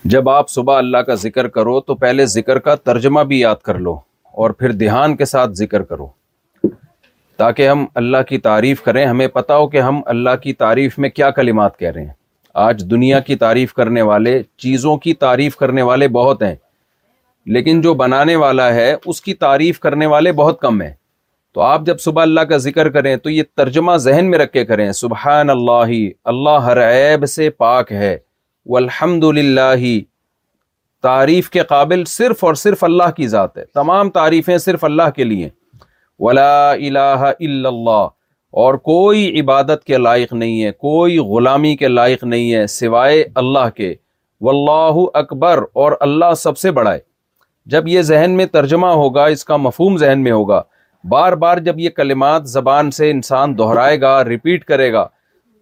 [0.05, 3.79] جب آپ صبح اللہ کا ذکر کرو تو پہلے ذکر کا ترجمہ بھی یاد کر
[3.79, 3.93] لو
[4.33, 6.07] اور پھر دھیان کے ساتھ ذکر کرو
[7.39, 11.09] تاکہ ہم اللہ کی تعریف کریں ہمیں پتا ہو کہ ہم اللہ کی تعریف میں
[11.09, 12.13] کیا کلمات کہہ رہے ہیں
[12.53, 16.55] آج دنیا کی تعریف کرنے والے چیزوں کی تعریف کرنے والے بہت ہیں
[17.52, 20.92] لیکن جو بنانے والا ہے اس کی تعریف کرنے والے بہت کم ہیں
[21.54, 24.64] تو آپ جب صبح اللہ کا ذکر کریں تو یہ ترجمہ ذہن میں رکھ کے
[24.66, 25.92] کریں سبحان اللہ
[26.32, 28.16] اللہ ہر عیب سے پاک ہے
[28.70, 29.72] والحمد للہ
[31.02, 35.24] تعریف کے قابل صرف اور صرف اللہ کی ذات ہے تمام تعریفیں صرف اللہ کے
[35.24, 35.48] لیے
[36.24, 38.06] ولا الہ الا اللہ
[38.62, 43.68] اور کوئی عبادت کے لائق نہیں ہے کوئی غلامی کے لائق نہیں ہے سوائے اللہ
[43.76, 43.94] کے
[44.46, 46.98] واللہ اکبر اور اللہ سب سے بڑا ہے
[47.65, 50.61] جب یہ ذہن میں ترجمہ ہوگا اس کا مفہوم ذہن میں ہوگا
[51.03, 55.07] بار بار جب یہ کلمات زبان سے انسان دہرائے گا ریپیٹ کرے گا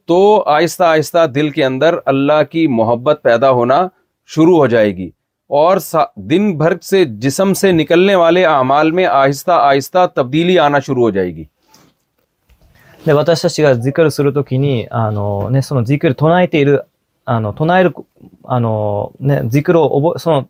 [0.06, 3.88] تو آہستہ آہستہ دل کے اندر اللہ کی محبت پیدا ہونا
[4.30, 5.10] شروع ہو جائے گی
[5.50, 5.78] اور
[6.16, 11.10] دن بھر سے جسم سے نکلنے والے اعمال میں آہستہ آہستہ تبدیلی آنا شروع ہو
[11.10, 11.44] جائے گی
[13.08, 16.84] で私たちがジクルするときに、あのね、そのジクル唱えている、
[17.26, 17.96] あの、唱える、
[18.44, 20.50] あのね、ジクルを覚え、その、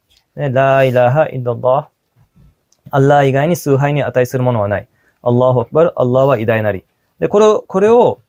[0.36, 1.88] ね、ライラハイッドッラ
[2.90, 4.88] アッラー以外に崇拝に値するものはない。
[5.22, 6.84] アッラーホアクバル、アッラーは偉大なり。
[7.18, 8.20] で、これを、これを、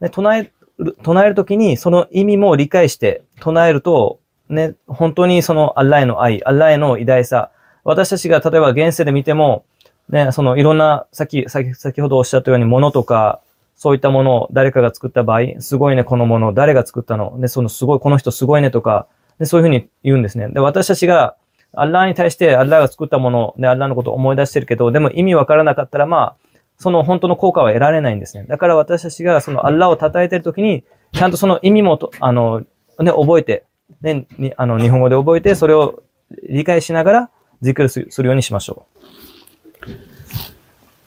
[0.00, 7.50] ね、唱える、唱えるときにその意味も理解して唱えると、ね、本当にそのアッラへの愛、アッラへの偉大さ、
[7.84, 9.64] 私たちが例えば現世で見ても、
[10.08, 13.40] ね、そのいろんな、さっき、先先ほどおっしゃったように物とか、
[13.76, 19.06] そういったものを誰かが作った場合、すごいね、このもの、誰が作ったの、ね、そのすごい、この人すごいねとか、
[19.38, 20.48] でそういうふうに言うんですね。
[20.48, 21.36] で、私たちが、
[21.72, 26.36] アッラーに対してアッラーが作ったもの、ね、アッラーのことを思い出してるけど、でも意味わからなかったら、まあ、
[26.78, 28.44] その本当の効果は得られないんですね。
[28.48, 32.60] だから私たちがそのアッラーを称えてるときに、ちゃんとその意味もと、あの、
[32.98, 33.64] ね、覚えて、
[34.00, 36.02] ね、にあの日本語で覚えて、それを
[36.48, 37.30] 理解しながら、
[37.62, 38.98] ذکرするようにしましょう。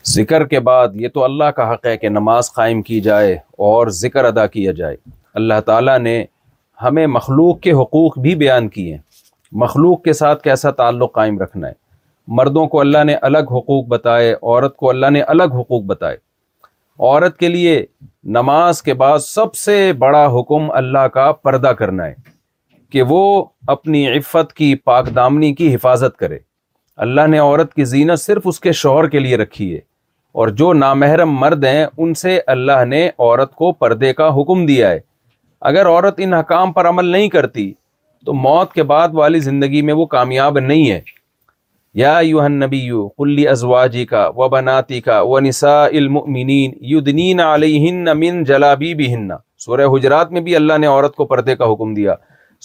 [0.06, 3.88] ذکر کے بعد یہ تو اللہ کا حق ہے کہ نماز قائم کی جائے اور
[3.88, 4.96] ذکر ادا کیا جائے
[5.34, 6.26] اللہ تعالیٰ نے
[6.82, 9.02] ہمیں مخلوق کے حقوق بھی بیان کیے ہیں
[9.63, 11.73] مخلوق کے ساتھ کیسا تعلق قائم رکھنا ہے
[12.39, 16.17] مردوں کو اللہ نے الگ حقوق بتائے عورت کو اللہ نے الگ حقوق بتائے
[17.09, 17.75] عورت کے لیے
[18.37, 22.15] نماز کے بعد سب سے بڑا حکم اللہ کا پردہ کرنا ہے
[22.93, 23.21] کہ وہ
[23.77, 26.39] اپنی عفت کی پاک دامنی کی حفاظت کرے
[27.07, 29.81] اللہ نے عورت کی زینت صرف اس کے شوہر کے لیے رکھی ہے
[30.41, 34.91] اور جو نامحرم مرد ہیں ان سے اللہ نے عورت کو پردے کا حکم دیا
[34.91, 34.99] ہے
[35.71, 37.73] اگر عورت ان حکام پر عمل نہیں کرتی
[38.27, 41.01] تو موت کے بعد والی زندگی میں وہ کامیاب نہیں ہے
[42.01, 47.01] یا یو ہن نبی یو کلی ازواجی کا و بناتی کا و نسا المؤمنین یو
[47.11, 49.09] دنین علیہ من جلابی بھی
[49.65, 52.15] سورہ حجرات میں بھی اللہ نے عورت کو پردے کا حکم دیا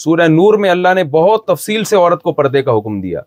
[0.03, 3.22] سورہ نور میں اللہ نے بہت تفصیل سے عورت کو پردے کا حکم دیا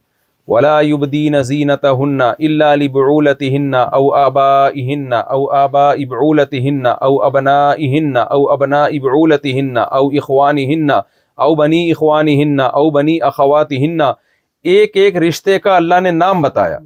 [0.52, 4.46] ولا یبدین زینت ہن اللہ علی بعولت ہن او آبا
[4.88, 7.56] ہن او آبا ابعولت ہن او ابنا
[7.96, 10.90] ہن او ابنا ابعولت ہن او اخوان ہن
[11.40, 14.10] او بنی اخوانی ہننا او بنی اخواتی ہننا
[14.72, 16.78] ایک ایک رشتے کا اللہ نے نام بتایا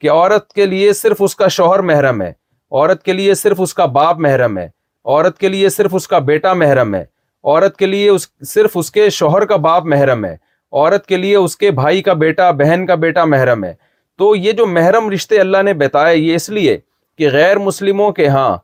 [0.00, 2.28] کہ عورت کے لیے صرف اس کا شوہر محرم ہے
[2.72, 4.68] عورت کے لیے صرف اس کا باپ محرم ہے
[5.04, 7.02] عورت کے لیے صرف اس کا بیٹا محرم ہے
[7.44, 10.32] عورت کے لیے اس صرف اس کے شوہر کا باپ محرم ہے
[10.72, 13.72] عورت کے لیے اس کے بھائی کا بیٹا بہن کا بیٹا محرم ہے
[14.18, 16.76] تو یہ جو محرم رشتے اللہ نے بتایا یہ اس لیے
[17.18, 18.56] کہ غیر مسلموں کے ہاں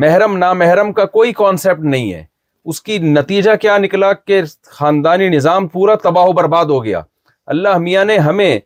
[0.00, 2.22] محرم نامحرم کا کوئی کانسیپٹ نہیں ہے
[2.70, 4.40] اس کی نتیجہ کیا نکلا کہ
[4.78, 7.00] خاندانی نظام پورا تباہ و برباد ہو گیا
[7.54, 8.58] اللہ میاں نے ہمیں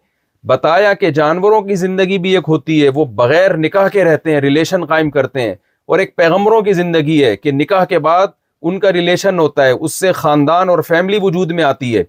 [0.49, 4.41] بتایا کہ جانوروں کی زندگی بھی ایک ہوتی ہے وہ بغیر نکاح کے رہتے ہیں
[4.41, 5.55] ریلیشن قائم کرتے ہیں
[5.91, 8.27] اور ایک پیغمبروں کی زندگی ہے کہ نکاح کے بعد
[8.71, 12.03] ان کا ریلیشن ہوتا ہے اس سے خاندان اور فیملی وجود میں آتی ہے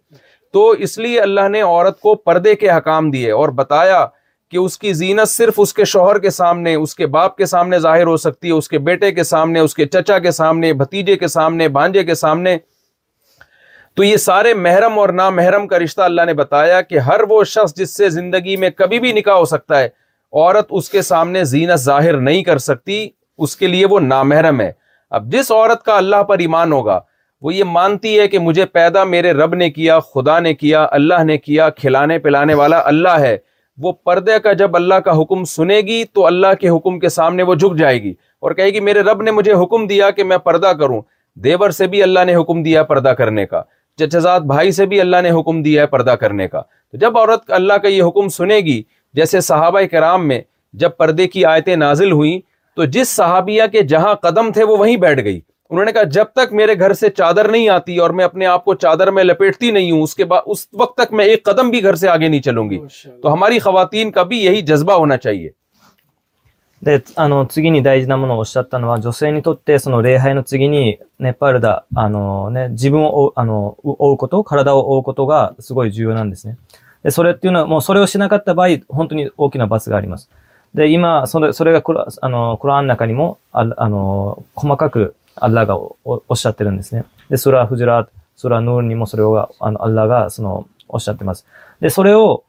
[0.54, 4.06] تو اس لیے اللہ نے عورت کو پردے کے حکام دیے اور بتایا
[4.54, 7.78] کہ اس کی زینت صرف اس کے شوہر کے سامنے اس کے باپ کے سامنے
[7.86, 11.16] ظاہر ہو سکتی ہے اس کے بیٹے کے سامنے اس کے چچا کے سامنے بھتیجے
[11.22, 12.56] کے سامنے بھانجے کے سامنے
[13.96, 17.74] تو یہ سارے محرم اور نامحرم کا رشتہ اللہ نے بتایا کہ ہر وہ شخص
[17.76, 21.80] جس سے زندگی میں کبھی بھی نکاح ہو سکتا ہے عورت اس کے سامنے زینت
[21.84, 23.08] ظاہر نہیں کر سکتی
[23.46, 24.72] اس کے لیے وہ نامحرم ہے
[25.18, 27.00] اب جس عورت کا اللہ پر ایمان ہوگا
[27.46, 31.24] وہ یہ مانتی ہے کہ مجھے پیدا میرے رب نے کیا خدا نے کیا اللہ
[31.30, 33.36] نے کیا کھلانے پلانے والا اللہ ہے
[33.82, 37.44] وہ پردے کا جب اللہ کا حکم سنے گی تو اللہ کے حکم کے سامنے
[37.44, 38.10] وہ جھک جائے گی
[38.44, 41.02] اور کہے گی میرے رب نے مجھے حکم دیا کہ میں پردہ کروں
[41.44, 43.62] دیور سے بھی اللہ نے حکم دیا پردہ کرنے کا
[43.98, 47.52] جچزاد بھائی سے بھی اللہ نے حکم دیا ہے پردہ کرنے کا تو جب عورت
[47.60, 48.82] اللہ کا یہ حکم سنے گی
[49.16, 50.40] جیسے صحابہ کرام میں
[50.84, 52.40] جب پردے کی آیتیں نازل ہوئیں
[52.76, 55.40] تو جس صحابیہ کے جہاں قدم تھے وہ وہیں بیٹھ گئی
[55.73, 58.65] انہوں نے کہا جب تک میرے گھر سے چادر نہیں آتی اور میں اپنے آپ
[58.65, 61.71] کو چادر میں لپیٹتی نہیں ہوں اس کے بعد اس وقت تک میں ایک قدم
[61.71, 62.79] بھی گھر سے آگے نہیں چلوں گی
[63.23, 65.51] تو ہماری خواتین کا بھی یہی جذبہ ہونا چاہیے
[66.83, 76.57] で、あの、次に大事なものをおっしゃったのは、女性にとってその礼拝の次に、ね、パルダ、あのね、自分を追う、あの、追うこと、体を追うことがすごい重要なんですね。
[77.03, 80.31] で、それっていうのは、もうそれをしなかった場合、本当に大きな罰があります。
[80.75, 87.05] で、今、それ、それがクラ、あの、クラーンの中にも、ああの、細かく、 アッラーがおおっしゃってるんですね。
[87.31, 91.47] で、スラ・フジュラ、スラ・ヌールにもそれを、あの、アッラーが、その、おっしゃってます。
[91.81, 92.45] で、それを、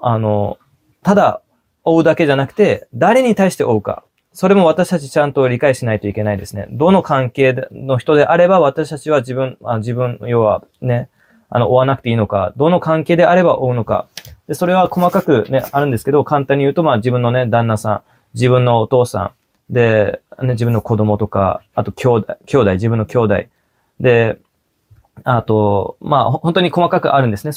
[0.00, 0.58] あの、
[1.02, 1.40] ただ、
[1.84, 4.02] 追うだけじゃなくて、誰に対して追うか。
[4.32, 6.66] それも私たちちゃんと理解しないといけないですね。
[6.70, 11.08] どの関係の人であれば、私たちは自分、あ自分、要はね、
[11.48, 14.08] あの、追わなくていいのか、どの関係であれば追うのか。
[14.48, 18.02] で、それは細かくね、あるんですけど、簡単に言うと、まあ自分のね、旦那さん、
[18.34, 19.30] 自分のお父さん、
[19.71, 20.55] جیون
[22.77, 23.27] جیب نو
[24.05, 24.31] دے
[25.31, 25.95] آ تو
[26.55, 27.51] نہیں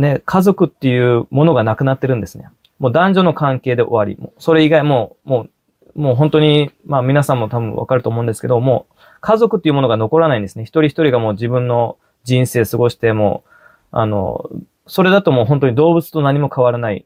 [0.00, 2.48] ね、家族っていうものがなくなってるんですね。
[2.78, 4.32] もう男女の関係で終わり。
[4.38, 5.50] それ以外も、もう、
[5.94, 10.62] もう本当に、まあ皆さんも多分わかると思うんですけど、もう家族っていうものが残らないんですね。
[10.62, 13.44] 一人一人がもう自分の人生を過ごしても、
[13.90, 14.48] あの、
[14.86, 17.04] それだともう本当に動物と何も変わらない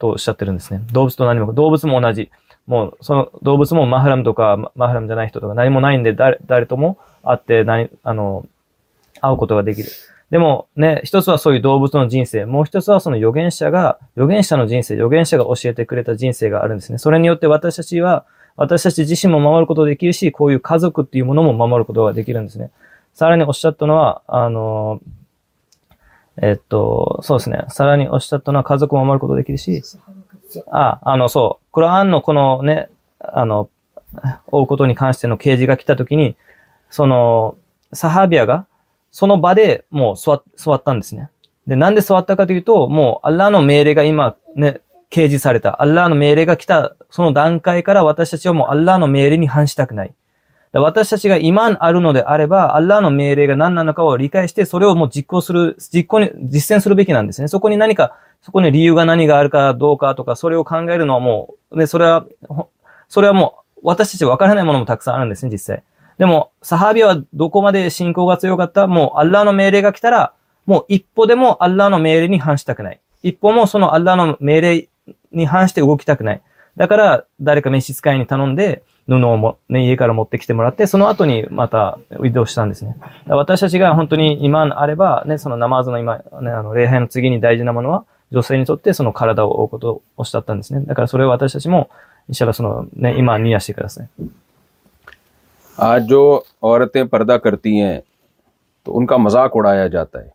[0.00, 0.82] とおっしゃってるんですね。
[0.92, 2.32] 動物と何も、動物も同じ。
[2.66, 8.44] もう、その、動物もマフラムとか、マフラムじゃない人とか何もないんで、誰、誰とも会って、何、あの、
[9.20, 9.90] 会うことができる
[10.34, 16.98] でもね、一つはそういう動物の人生、もう一つはその預言者が、預言者の人生、預言者が教えてくれた人生があるんですね。
[16.98, 18.26] それによって私たちは、
[18.56, 22.72] 私たち自身も守ることができるし、こういう家族っていうものも守ることができるんですね。
[23.14, 25.00] さらにおっしゃったのは、あの、
[26.38, 27.64] えっと、そうですね。
[27.68, 29.84] さらにおっしゃったのは家族も守ることができるし、
[30.72, 31.72] あ、あの、そう。
[31.72, 32.88] クラアンのこのね、
[33.20, 33.68] あの、
[34.48, 36.34] 追うことに関しての掲示が来たときに、
[36.90, 37.56] その、
[37.92, 38.66] サハビアが、、
[39.14, 41.30] その場でもう座,座ったんですね。
[41.66, 45.80] で、なんで座ったかというと、もうアラーの命令が今、ね、掲示された。
[45.80, 50.14] アラーの命令が来た、その段階から私たちはもうアラーの命令に反したくない。
[50.72, 57.46] 私たちが今あるのであれば、アラーの命令が何なのかを理解して、それをもう実行する、実行に、実践するべきなんですね。
[57.46, 62.24] そこに何か、そこに理由が何があるかどうかとか、それを考えるのはもう、で、それは、
[63.08, 65.84] それはもう、私たちわからないものもたくさんあるんですね、実際。
[66.18, 70.32] でも、サハビはどこまで信仰が強かったもう、アラーの命令が来たら、
[70.66, 73.00] もう一歩でもアラーの命令に反したくない。
[73.22, 74.88] 一歩もそのアラーの命令
[75.32, 76.42] に反して動きたくない。
[76.76, 82.96] だから、誰か召使いに頼んで、布をも、ね、家から持ってきてもらって、その後にまた移動したんですね。
[83.28, 90.82] 私たちが本当に今あれば、ね、そのナマーズの今、ね、あの礼拝の次に大事なものは、女性にとってその体を追うことをおっしゃったんですね。
[90.86, 91.90] だからそれを私たちも、
[92.30, 94.08] 一緒にその、ね、今、ニアしてください。
[95.82, 97.98] آج جو عورتیں پردہ کرتی ہیں
[98.84, 100.28] تو ان کا مذاق اڑایا جاتا ہے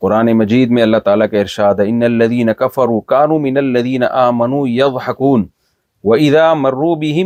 [0.00, 4.28] قرآن مجید میں اللہ تعالیٰ کے ارشاد ہے ان الدین کفر کانو من الدین آ
[4.34, 5.46] منو یو حکون
[6.04, 6.52] و ادا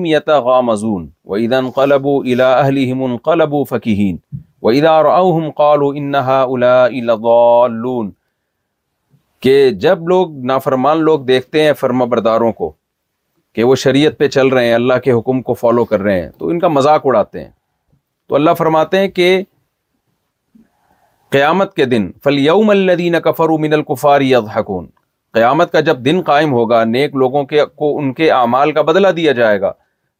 [0.06, 4.12] یتا غا مزون و ادا قلب الا فکی
[4.62, 5.00] و ادا
[5.56, 6.70] قالغ
[9.42, 12.72] کہ جب لوگ نافرمان لوگ دیکھتے ہیں فرما برداروں کو
[13.54, 16.28] کہ وہ شریعت پہ چل رہے ہیں اللہ کے حکم کو فالو کر رہے ہیں
[16.38, 17.50] تو ان کا مذاق اڑاتے ہیں
[18.28, 19.28] تو اللہ فرماتے ہیں کہ
[21.32, 24.86] قیامت کے دن فل یوم الدین کفر من القفار یضحکون
[25.34, 29.08] قیامت کا جب دن قائم ہوگا نیک لوگوں کے کو ان کے اعمال کا بدلہ
[29.16, 29.72] دیا جائے گا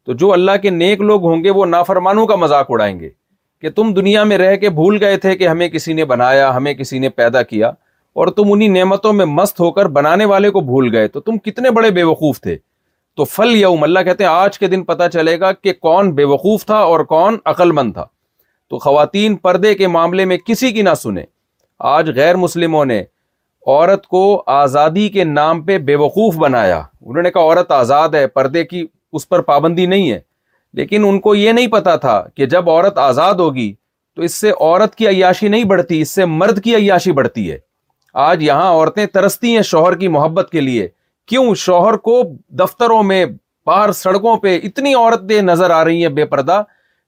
[0.07, 3.09] تو جو اللہ کے نیک لوگ ہوں گے وہ نافرمانوں کا مذاق اڑائیں گے
[3.61, 6.73] کہ تم دنیا میں رہ کے بھول گئے تھے کہ ہمیں کسی نے بنایا ہمیں
[6.75, 7.69] کسی نے پیدا کیا
[8.21, 11.39] اور تم انہی نعمتوں میں مست ہو کر بنانے والے کو بھول گئے تو تم
[11.45, 12.57] کتنے بڑے بے وقوف تھے
[13.17, 16.25] تو فل یوم اللہ کہتے ہیں آج کے دن پتا چلے گا کہ کون بے
[16.25, 18.05] وقوف تھا اور کون عقل مند تھا
[18.71, 21.23] تو خواتین پردے کے معاملے میں کسی کی نہ سنیں
[21.97, 27.31] آج غیر مسلموں نے عورت کو آزادی کے نام پہ بے وقوف بنایا انہوں نے
[27.31, 28.85] کہا عورت آزاد ہے پردے کی
[29.19, 30.19] اس پر پابندی نہیں ہے
[30.77, 33.73] لیکن ان کو یہ نہیں پتا تھا کہ جب عورت آزاد ہوگی
[34.17, 37.59] تو اس سے عورت کی عیاشی نہیں بڑھتی اس سے مرد کی عیاشی بڑھتی ہے
[38.29, 40.89] آج یہاں عورتیں ترستی ہیں شوہر کی محبت کے لیے
[41.29, 42.23] کیوں شوہر کو
[42.59, 43.25] دفتروں میں
[43.67, 46.63] باہر سڑکوں پہ اتنی عورت دے نظر آ رہی ہیں بے پردہ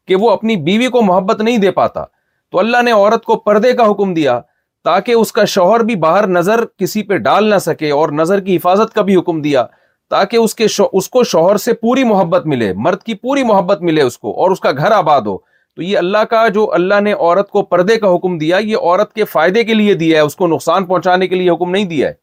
[0.08, 2.04] کہ وہ اپنی بیوی کو محبت نہیں دے پاتا
[2.52, 4.40] تو اللہ نے عورت کو پردے کا حکم دیا
[4.84, 8.56] تاکہ اس کا شوہر بھی باہر نظر کسی پہ ڈال نہ سکے اور نظر کی
[8.56, 9.64] حفاظت کا بھی حکم دیا
[10.10, 10.84] تاکہ اس کے شو...
[10.92, 14.50] اس کو شوہر سے پوری محبت ملے مرد کی پوری محبت ملے اس کو اور
[14.50, 17.96] اس کا گھر آباد ہو تو یہ اللہ کا جو اللہ نے عورت کو پردے
[17.98, 21.26] کا حکم دیا یہ عورت کے فائدے کے لیے دیا ہے اس کو نقصان پہنچانے
[21.28, 22.22] کے لیے حکم نہیں دیا ہے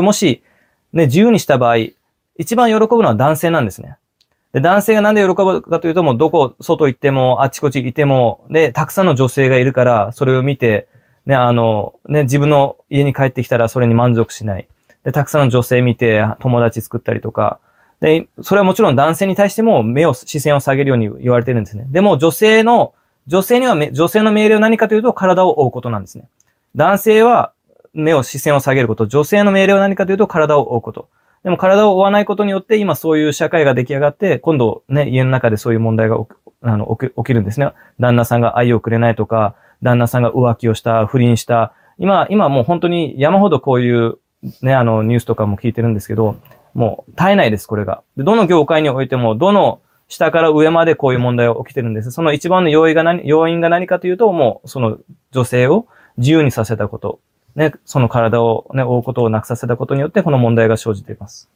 [0.00, 0.38] مش
[0.94, 1.60] نی جیواب
[2.42, 3.70] مان جن سان
[16.74, 17.20] سے
[18.02, 19.52] دانا سنگا آئی
[38.98, 39.46] نائت کا
[39.84, 40.02] دانا
[45.44, 46.20] محنت
[46.73, 48.01] もう絶えないです、これが。
[48.15, 52.11] でどの業界においても、どの下から上までこういう問題が起きてるんです。
[52.11, 54.97] その一番の要因が何、要因が何かというと、もうその
[55.31, 55.87] 女性を
[56.17, 57.19] 自由にさせたこと。
[57.55, 61.49] ね、その体をね、覆うことをなくさせたことによって、この問題が生じています。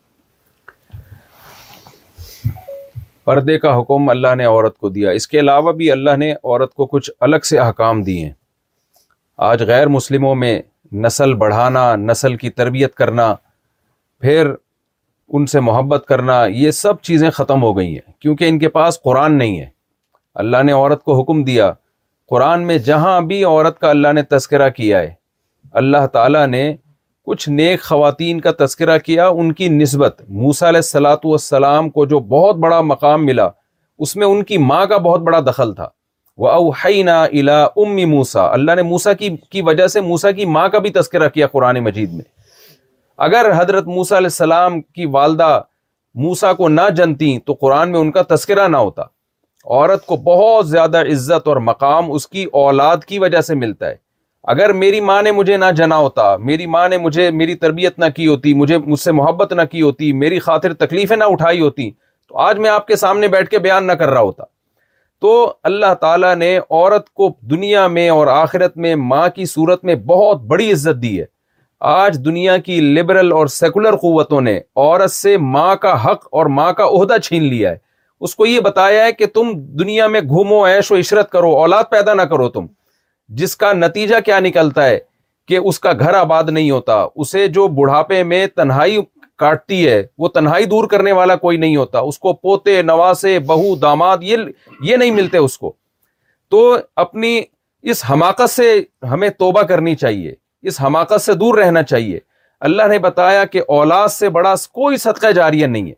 [3.23, 6.73] پردے کا حکم اللہ نے عورت کو دیا اس کے علاوہ بھی اللہ نے عورت
[6.73, 8.33] کو کچھ الگ سے احکام دیے ہیں
[9.37, 13.35] آج غیر مسلموں میں نسل بڑھانا نسل کی تربیت کرنا
[14.19, 14.51] پھر
[15.34, 19.00] ان سے محبت کرنا یہ سب چیزیں ختم ہو گئی ہیں کیونکہ ان کے پاس
[19.04, 19.68] قرآن نہیں ہے
[20.42, 21.72] اللہ نے عورت کو حکم دیا
[22.30, 25.14] قرآن میں جہاں بھی عورت کا اللہ نے تذکرہ کیا ہے
[25.82, 26.62] اللہ تعالیٰ نے
[27.26, 32.18] کچھ نیک خواتین کا تذکرہ کیا ان کی نسبت موسا علیہ السلاۃ والسلام کو جو
[32.36, 33.48] بہت بڑا مقام ملا
[34.06, 35.88] اس میں ان کی ماں کا بہت بڑا دخل تھا
[36.44, 40.68] وہ اوہینا الا ام موسا اللہ نے موسا کی کی وجہ سے موسا کی ماں
[40.68, 42.24] کا بھی تذکرہ کیا قرآن مجید میں
[43.24, 45.60] اگر حضرت موسا علیہ السلام کی والدہ
[46.22, 49.02] موسا کو نہ جنتی تو قرآن میں ان کا تذکرہ نہ ہوتا
[49.68, 53.94] عورت کو بہت زیادہ عزت اور مقام اس کی اولاد کی وجہ سے ملتا ہے
[54.52, 58.04] اگر میری ماں نے مجھے نہ جنا ہوتا میری ماں نے مجھے میری تربیت نہ
[58.16, 61.90] کی ہوتی مجھے مجھ سے محبت نہ کی ہوتی میری خاطر تکلیفیں نہ اٹھائی ہوتی
[61.90, 64.44] تو آج میں آپ کے سامنے بیٹھ کے بیان نہ کر رہا ہوتا
[65.20, 65.32] تو
[65.70, 70.42] اللہ تعالیٰ نے عورت کو دنیا میں اور آخرت میں ماں کی صورت میں بہت
[70.48, 71.24] بڑی عزت دی ہے
[71.80, 76.72] آج دنیا کی لبرل اور سیکولر قوتوں نے عورت سے ماں کا حق اور ماں
[76.72, 77.76] کا عہدہ چھین لیا ہے
[78.24, 81.84] اس کو یہ بتایا ہے کہ تم دنیا میں گھومو عیش و عشرت کرو اولاد
[81.90, 82.66] پیدا نہ کرو تم
[83.40, 84.98] جس کا نتیجہ کیا نکلتا ہے
[85.48, 88.98] کہ اس کا گھر آباد نہیں ہوتا اسے جو بڑھاپے میں تنہائی
[89.38, 93.74] کاٹتی ہے وہ تنہائی دور کرنے والا کوئی نہیں ہوتا اس کو پوتے نواسے بہو
[93.82, 94.36] داماد یہ
[94.84, 95.72] یہ نہیں ملتے اس کو
[96.50, 97.40] تو اپنی
[97.90, 98.72] اس حماقت سے
[99.10, 100.32] ہمیں توبہ کرنی چاہیے
[100.68, 102.18] اس حماقت سے دور رہنا چاہیے
[102.66, 105.94] اللہ نے بتایا کہ اولاد سے بڑا کوئی صدقہ جاریہ نہیں ہے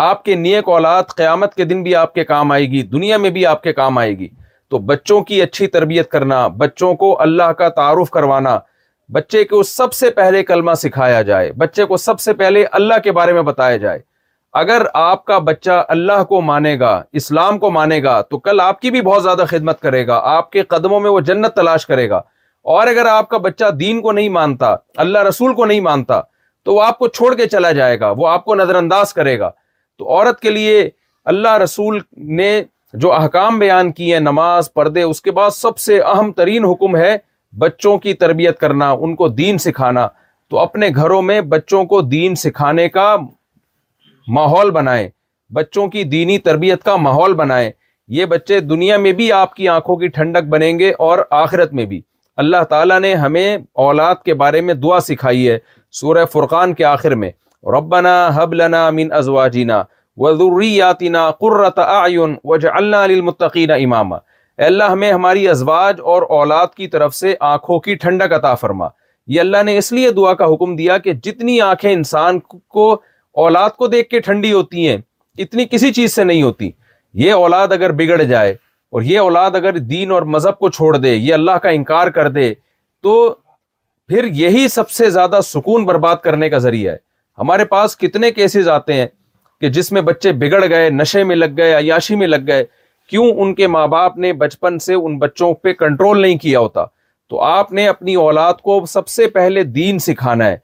[0.00, 3.30] آپ کے نیک اولاد قیامت کے دن بھی آپ کے کام آئے گی دنیا میں
[3.36, 4.28] بھی آپ کے کام آئے گی
[4.70, 8.58] تو بچوں کی اچھی تربیت کرنا بچوں کو اللہ کا تعارف کروانا
[9.14, 13.12] بچے کو سب سے پہلے کلمہ سکھایا جائے بچے کو سب سے پہلے اللہ کے
[13.12, 13.98] بارے میں بتایا جائے
[14.60, 18.80] اگر آپ کا بچہ اللہ کو مانے گا اسلام کو مانے گا تو کل آپ
[18.80, 22.08] کی بھی بہت زیادہ خدمت کرے گا آپ کے قدموں میں وہ جنت تلاش کرے
[22.10, 22.20] گا
[22.70, 26.20] اور اگر آپ کا بچہ دین کو نہیں مانتا اللہ رسول کو نہیں مانتا
[26.64, 29.38] تو وہ آپ کو چھوڑ کے چلا جائے گا وہ آپ کو نظر انداز کرے
[29.38, 29.50] گا
[29.98, 30.88] تو عورت کے لیے
[31.32, 31.98] اللہ رسول
[32.40, 32.52] نے
[33.02, 37.16] جو احکام بیان کیے نماز پردے اس کے بعد سب سے اہم ترین حکم ہے
[37.58, 40.06] بچوں کی تربیت کرنا ان کو دین سکھانا
[40.50, 43.14] تو اپنے گھروں میں بچوں کو دین سکھانے کا
[44.36, 45.08] ماحول بنائیں
[45.54, 47.70] بچوں کی دینی تربیت کا ماحول بنائیں
[48.18, 51.86] یہ بچے دنیا میں بھی آپ کی آنکھوں کی ٹھنڈک بنیں گے اور آخرت میں
[51.86, 52.00] بھی
[52.42, 53.46] اللہ تعالیٰ نے ہمیں
[53.86, 55.58] اولاد کے بارے میں دعا سکھائی ہے
[55.98, 57.28] سورہ فرقان کے آخر میں
[57.74, 59.08] ربنا حب لنا من
[63.10, 67.94] للمتقین اے اللہ ہمیں ہماری ازواج اور اولاد کی طرف سے آنکھوں کی
[68.36, 68.88] عطا فرما
[69.34, 72.40] یہ اللہ نے اس لیے دعا کا حکم دیا کہ جتنی آنکھیں انسان
[72.78, 72.90] کو
[73.44, 74.96] اولاد کو دیکھ کے ٹھنڈی ہوتی ہیں
[75.46, 76.70] اتنی کسی چیز سے نہیں ہوتی
[77.26, 78.54] یہ اولاد اگر بگڑ جائے
[78.92, 82.28] اور یہ اولاد اگر دین اور مذہب کو چھوڑ دے یہ اللہ کا انکار کر
[82.30, 82.52] دے
[83.02, 83.12] تو
[84.08, 86.96] پھر یہی سب سے زیادہ سکون برباد کرنے کا ذریعہ ہے
[87.38, 89.06] ہمارے پاس کتنے کیسز آتے ہیں
[89.60, 92.64] کہ جس میں بچے بگڑ گئے نشے میں لگ گئے عیاشی میں لگ گئے
[93.10, 96.84] کیوں ان کے ماں باپ نے بچپن سے ان بچوں پہ کنٹرول نہیں کیا ہوتا
[97.30, 100.56] تو آپ نے اپنی اولاد کو سب سے پہلے دین سکھانا ہے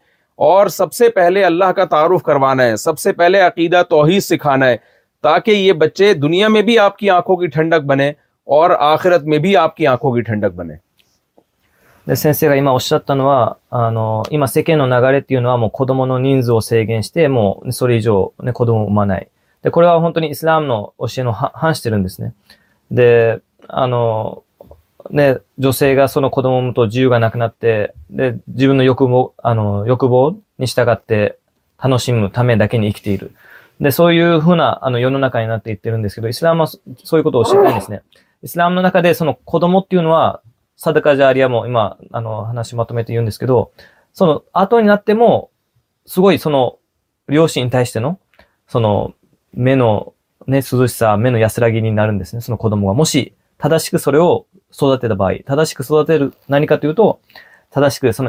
[0.51, 4.68] اور سب سے پہلے اللہ کا تعارف کروانا ہے سب سے پہلے عقیدہ توحید سکھانا
[4.68, 4.76] ہے
[5.22, 8.10] تاکہ یہ بچے دنیا میں بھی آپ کی آنکھوں کی ٹھنڈک بنے
[8.48, 10.76] اور آخرت میں بھی آپ کی آنکھوں کی ٹھنڈک بنے
[12.06, 19.30] で、先生が今おっしゃったのは、あの、今世間の流れっていうのはもう子供の人数を制限して、もうそれ以上ね、子供を産まない。
[19.62, 22.34] で、これは本当にイスラムの教えの反してるんですね。
[22.91, 23.39] で、
[23.70, 24.44] あの、
[25.12, 31.38] ね、女性がその子供を産むと自由がなくなって、で、自分の欲望、あの、欲望に従って
[31.82, 33.32] 楽しむためだけに生きている。
[33.87, 36.64] نہلام
[37.09, 37.91] سو متو ساد
[44.85, 45.29] نتمو
[46.12, 46.70] سو گئی سنو
[47.37, 47.85] روسی نو
[48.72, 49.09] سو نو
[49.55, 50.01] مینو
[50.49, 55.55] نیزوسا مینو یاسرا نا رن دسما موسیوتے بھائی تھا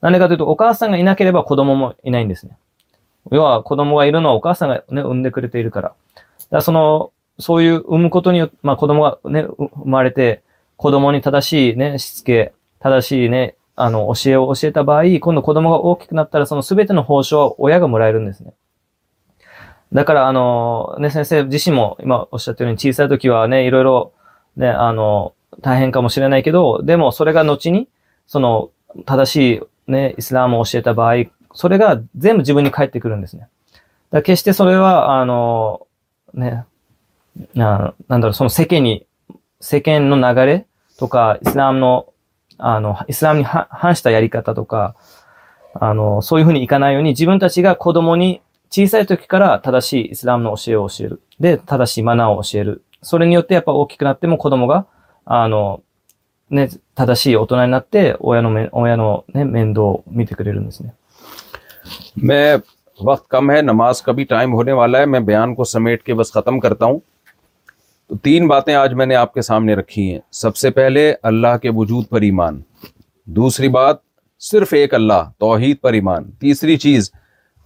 [0.00, 2.44] تھی تو مناسم کرداسی نیچ کے مرا روس
[19.96, 20.88] دکڑ نو
[25.64, 26.50] نوینکا میرے نائکی
[26.88, 27.84] دے مو سوریکا نو چینی
[28.32, 28.50] سنو
[29.06, 29.14] تھا
[29.88, 31.24] بھائی
[31.56, 32.52] سوے گا جی جی
[38.32, 38.48] سو
[39.60, 40.58] سیکارے
[40.98, 43.40] تو کا اسلام نام
[43.84, 44.64] ہس تیاری کرتا تو
[46.28, 46.76] سوہنی کا
[47.16, 48.34] جیون تھی کا کھودمونی
[48.74, 52.74] چی سو کردا سی اسلام نوشے منا اشیر
[53.10, 53.34] سورین
[53.66, 54.80] مو گا
[55.48, 55.64] نو
[56.54, 56.66] میں
[63.04, 66.14] وقت کم ہے نماز کا بھی ٹائم ہونے والا ہے میں بیان کو سمیٹ کے
[66.14, 66.98] بس ختم کرتا ہوں
[68.08, 71.56] تو تین باتیں آج میں نے آپ کے سامنے رکھی ہیں سب سے پہلے اللہ
[71.62, 72.60] کے وجود پر ایمان
[73.36, 73.96] دوسری بات
[74.50, 77.10] صرف ایک اللہ توحید پر ایمان تیسری چیز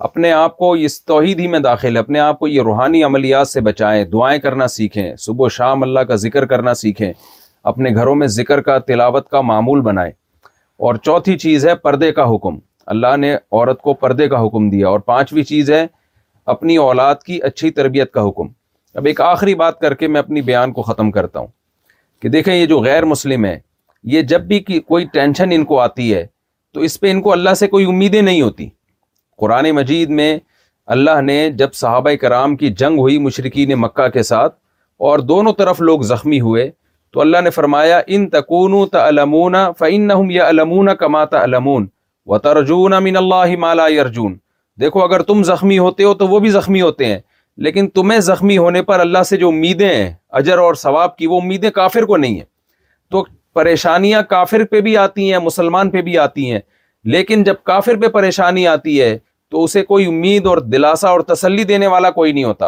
[0.09, 3.61] اپنے آپ کو اس توحید ہی میں داخل اپنے آپ کو یہ روحانی عملیات سے
[3.61, 7.13] بچائیں دعائیں کرنا سیکھیں صبح و شام اللہ کا ذکر کرنا سیکھیں
[7.69, 10.11] اپنے گھروں میں ذکر کا تلاوت کا معمول بنائے
[10.87, 12.59] اور چوتھی چیز ہے پردے کا حکم
[12.93, 15.85] اللہ نے عورت کو پردے کا حکم دیا اور پانچویں چیز ہے
[16.55, 18.47] اپنی اولاد کی اچھی تربیت کا حکم
[18.99, 21.47] اب ایک آخری بات کر کے میں اپنی بیان کو ختم کرتا ہوں
[22.23, 23.59] کہ دیکھیں یہ جو غیر مسلم ہے
[24.15, 26.25] یہ جب بھی کوئی ٹینشن ان کو آتی ہے
[26.75, 28.69] تو اس پہ ان کو اللہ سے کوئی امیدیں نہیں ہوتی
[29.41, 30.37] قرآن مجید میں
[30.95, 34.55] اللہ نے جب صحابہ کرام کی جنگ ہوئی مشرقین مکہ کے ساتھ
[35.09, 36.71] اور دونوں طرف لوگ زخمی ہوئے
[37.13, 38.75] تو اللہ نے فرمایا ان تکون
[43.99, 44.39] ارجون
[44.81, 47.19] دیکھو اگر تم زخمی ہوتے ہو تو وہ بھی زخمی ہوتے ہیں
[47.67, 51.41] لیکن تمہیں زخمی ہونے پر اللہ سے جو امیدیں ہیں اجر اور ثواب کی وہ
[51.41, 52.45] امیدیں کافر کو نہیں ہیں
[53.11, 56.61] تو پریشانیاں کافر پہ بھی آتی ہیں مسلمان پہ بھی آتی ہیں
[57.17, 59.17] لیکن جب کافر پہ پریشانی آتی ہے
[59.51, 62.67] تو اسے کوئی امید اور دلاسا اور تسلی دینے والا کوئی نہیں ہوتا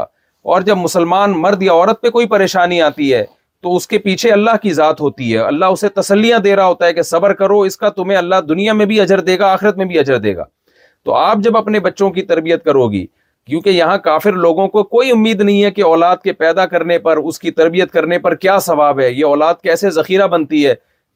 [0.53, 3.25] اور جب مسلمان مرد یا عورت پہ کوئی پریشانی آتی ہے
[3.63, 6.87] تو اس کے پیچھے اللہ کی ذات ہوتی ہے اللہ اسے تسلیاں دے رہا ہوتا
[6.87, 9.77] ہے کہ صبر کرو اس کا تمہیں اللہ دنیا میں بھی اجر دے گا آخرت
[9.79, 10.45] میں بھی اجر دے گا
[11.05, 13.07] تو آپ جب اپنے بچوں کی تربیت کرو گی
[13.47, 17.17] کیونکہ یہاں کافر لوگوں کو کوئی امید نہیں ہے کہ اولاد کے پیدا کرنے پر
[17.31, 20.75] اس کی تربیت کرنے پر کیا ثواب ہے یہ اولاد کیسے ذخیرہ بنتی ہے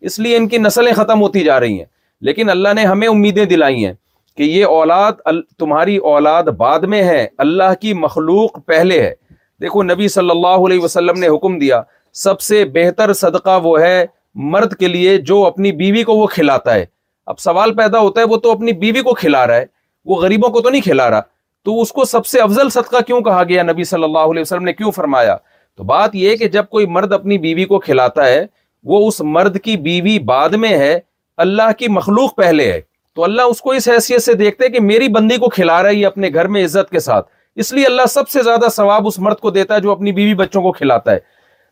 [0.09, 1.85] اس لیے ان کی نسلیں ختم ہوتی جا رہی ہیں
[2.29, 3.93] لیکن اللہ نے ہمیں امیدیں دلائی ہیں
[4.37, 5.21] کہ یہ اولاد
[5.59, 9.13] تمہاری اولاد بعد میں ہے اللہ کی مخلوق پہلے ہے
[9.61, 11.81] دیکھو نبی صلی اللہ علیہ وسلم نے حکم دیا
[12.23, 14.05] سب سے بہتر صدقہ وہ ہے
[14.53, 16.85] مرد کے لیے جو اپنی بیوی کو وہ کھلاتا ہے
[17.33, 19.65] اب سوال پیدا ہوتا ہے وہ تو اپنی بیوی کو کھلا رہا ہے
[20.11, 21.21] وہ غریبوں کو تو نہیں کھلا رہا
[21.65, 24.65] تو اس کو سب سے افضل صدقہ کیوں کہا گیا نبی صلی اللہ علیہ وسلم
[24.65, 25.37] نے کیوں فرمایا
[25.77, 28.45] تو بات یہ کہ جب کوئی مرد اپنی بیوی کو کھلاتا ہے
[28.93, 30.99] وہ اس مرد کی بیوی بعد میں ہے
[31.47, 32.81] اللہ کی مخلوق پہلے ہے
[33.17, 35.95] تو اللہ اس کو اس حیثیت سے دیکھتے کہ میری بندی کو کھلا رہا ہے
[35.95, 37.27] یہ اپنے گھر میں عزت کے ساتھ
[37.65, 40.35] اس لیے اللہ سب سے زیادہ ثواب اس مرد کو دیتا ہے جو اپنی بیوی
[40.45, 41.19] بچوں کو کھلاتا ہے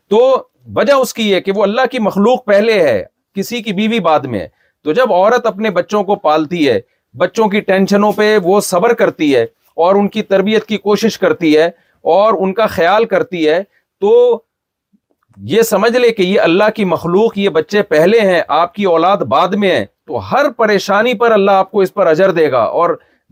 [0.09, 0.19] تو
[0.75, 3.01] وجہ اس کی ہے کہ وہ اللہ کی مخلوق پہلے ہے
[3.35, 4.47] کسی کی بیوی بعد میں
[4.83, 6.79] تو جب عورت اپنے بچوں کو پالتی ہے
[7.19, 9.43] بچوں کی ٹینشنوں پہ وہ صبر کرتی ہے
[9.85, 11.65] اور ان کی تربیت کی کوشش کرتی ہے
[12.15, 13.61] اور ان کا خیال کرتی ہے
[14.01, 14.13] تو
[15.51, 19.17] یہ سمجھ لے کہ یہ اللہ کی مخلوق یہ بچے پہلے ہیں آپ کی اولاد
[19.29, 22.61] بعد میں ہیں تو ہر پریشانی پر اللہ آپ کو اس پر اجر دے گا
[22.81, 22.89] اور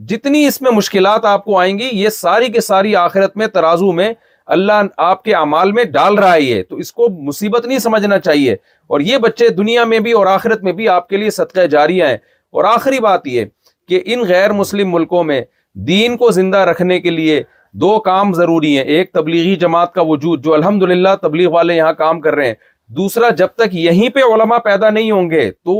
[0.09, 3.91] جتنی اس میں مشکلات آپ کو آئیں گی یہ ساری کے ساری آخرت میں ترازو
[4.01, 4.11] میں
[4.56, 8.54] اللہ آپ کے اعمال میں ڈال رہا ہے تو اس کو مصیبت نہیں سمجھنا چاہیے
[8.88, 12.02] اور یہ بچے دنیا میں بھی اور آخرت میں بھی آپ کے لیے صدقہ جاری
[12.02, 12.16] ہیں
[12.58, 13.46] اور آخری بات یہ
[13.88, 15.41] کہ ان غیر مسلم ملکوں میں
[15.88, 17.41] دین کو زندہ رکھنے کے لیے
[17.82, 20.84] دو کام ضروری ہیں ایک تبلیغی جماعت کا وجود جو الحمد
[21.22, 22.54] تبلیغ والے یہاں کام کر رہے ہیں
[22.96, 25.76] دوسرا جب تک یہیں پہ علماء پیدا نہیں ہوں گے تو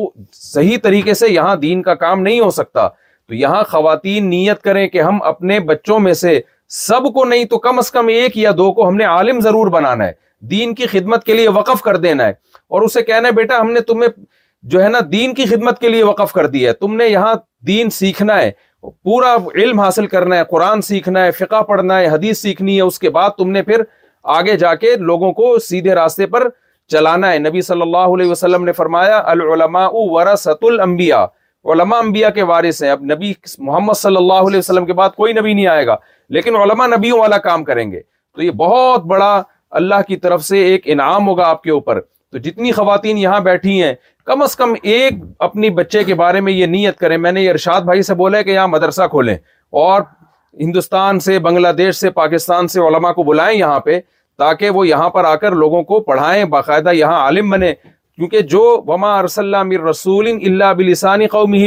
[0.52, 4.88] صحیح طریقے سے یہاں دین کا کام نہیں ہو سکتا تو یہاں خواتین نیت کریں
[4.90, 6.40] کہ ہم اپنے بچوں میں سے
[6.70, 9.68] سب کو نہیں تو کم از کم ایک یا دو کو ہم نے عالم ضرور
[9.72, 10.12] بنانا ہے
[10.52, 12.32] دین کی خدمت کے لیے وقف کر دینا ہے
[12.68, 14.10] اور اسے کہنا ہے بیٹا ہم نے تمہیں
[14.72, 17.34] جو ہے نا دین کی خدمت کے لیے وقف کر دی ہے تم نے یہاں
[17.68, 18.52] دین سیکھنا ہے
[19.04, 23.00] پورا علم حاصل کرنا ہے قرآن سیکھنا ہے فقہ پڑھنا ہے حدیث سیکھنی ہے اس
[23.00, 23.82] کے بعد تم نے پھر
[24.38, 26.48] آگے جا کے لوگوں کو سیدھے راستے پر
[26.92, 31.24] چلانا ہے نبی صلی اللہ علیہ وسلم نے فرمایا العلماء ورثت الانبیاء
[31.74, 35.34] علماء انبیاء کے وارث ہیں اب نبی محمد صلی اللہ علیہ وسلم کے بعد کوئی
[35.34, 35.96] نبی نہیں آئے گا
[36.34, 38.00] لیکن علماء نبیوں والا کام کریں گے
[38.36, 39.34] تو یہ بہت بڑا
[39.80, 42.00] اللہ کی طرف سے ایک انعام ہوگا آپ کے اوپر
[42.32, 43.94] تو جتنی خواتین یہاں بیٹھی ہیں
[44.26, 45.16] کم از کم ایک
[45.48, 48.38] اپنی بچے کے بارے میں یہ نیت کریں میں نے یہ ارشاد بھائی سے بولا
[48.38, 49.34] ہے کہ یہاں مدرسہ کھولیں
[49.82, 50.02] اور
[50.60, 54.00] ہندوستان سے بنگلہ دیش سے پاکستان سے علماء کو بلائیں یہاں پہ
[54.42, 58.62] تاکہ وہ یہاں پر آ کر لوگوں کو پڑھائیں باقاعدہ یہاں عالم بنے کیونکہ جو
[58.88, 61.64] وما ارس اللہ رسول اللہ بلسانی قومی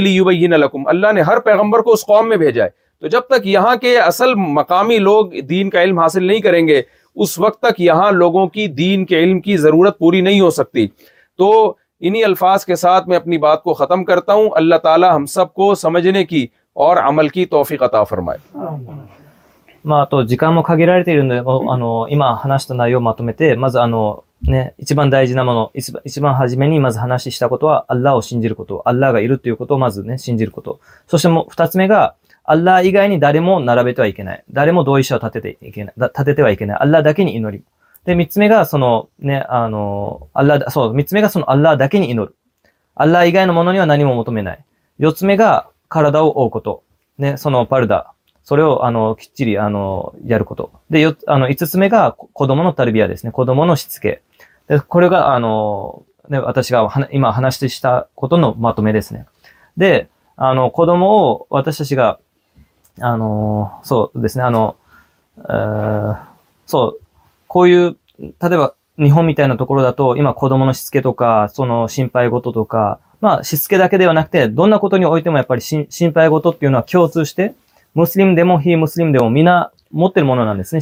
[0.87, 3.99] اللہ نے ہر پیغمبر کو اس قوم میں بھیجا ہے تو جب تک یہاں کے
[3.99, 6.81] اصل مقامی لوگ دین کا علم حاصل نہیں کریں گے
[7.25, 10.87] اس وقت تک یہاں لوگوں کی دین کے علم کی ضرورت پوری نہیں ہو سکتی
[11.39, 11.51] تو
[12.09, 15.53] انہی الفاظ کے ساتھ میں اپنی بات کو ختم کرتا ہوں اللہ تعالی ہم سب
[15.55, 16.47] کو سمجھنے کی
[16.87, 18.39] اور عمل کی توفیق عطا فرمائے
[19.91, 30.81] まあ、あと、時間も限られているので、あの、今話した内容をまとめて、まず、あの、ね、一番大事なもの、一番初めにまず話したことは、アッラーを信じること、アッラーがいるということをまずね、信じること。
[31.07, 32.17] そしてもう二つ目が、
[32.55, 35.57] اللہ داریمو نربی وائکن داریمو دشتے
[62.97, 62.97] متر من ناندنی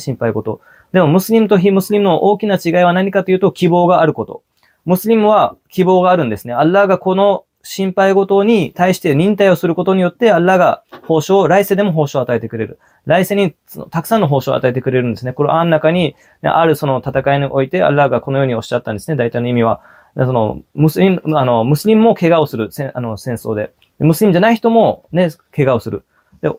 [0.06, 0.44] گ
[0.92, 2.04] تو مسلم تو ہی مسلم
[2.62, 6.96] چی گائے توسلیم وہ کھی بو گا دس اللہ کا
[7.63, 12.79] 心配事に対して忍耐をすることによって、アッラーが報酬を、来世でも報酬を与えてくれる。
[13.05, 15.33] 来世にそのたくさんの報酬を与えてくれるんですね。
[15.33, 19.17] これ、あん中に、ねあるその戦いにおいて、アッラーがこのようにおっしゃったんですね。
[19.17, 19.81] 大体の意味は。
[20.15, 23.71] でその、ムスリム、あの、ムスリムも怪我をする、せんあの、戦争で。
[23.99, 26.03] ムスリムじゃない人もね、怪我をする。
[26.41, 26.49] で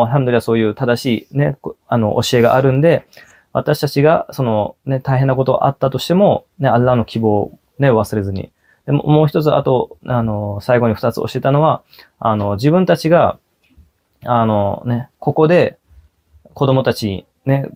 [15.47, 17.20] دے کم تھی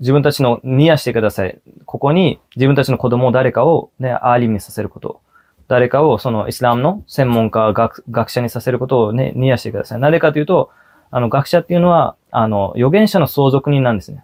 [0.02, 1.48] جیون تچ نو نی آسے کا تا سر
[1.88, 3.62] کھوکھو نی جی ندمو در کا
[4.60, 5.18] سر کو
[5.70, 10.00] 誰かをそのイスラムの専門家、学,学者にさせることをね、ニヤしてください。
[10.00, 10.72] なぜかというと、
[11.12, 14.24] あの、学者っていうのは、あの、預言者の相続人なんですね。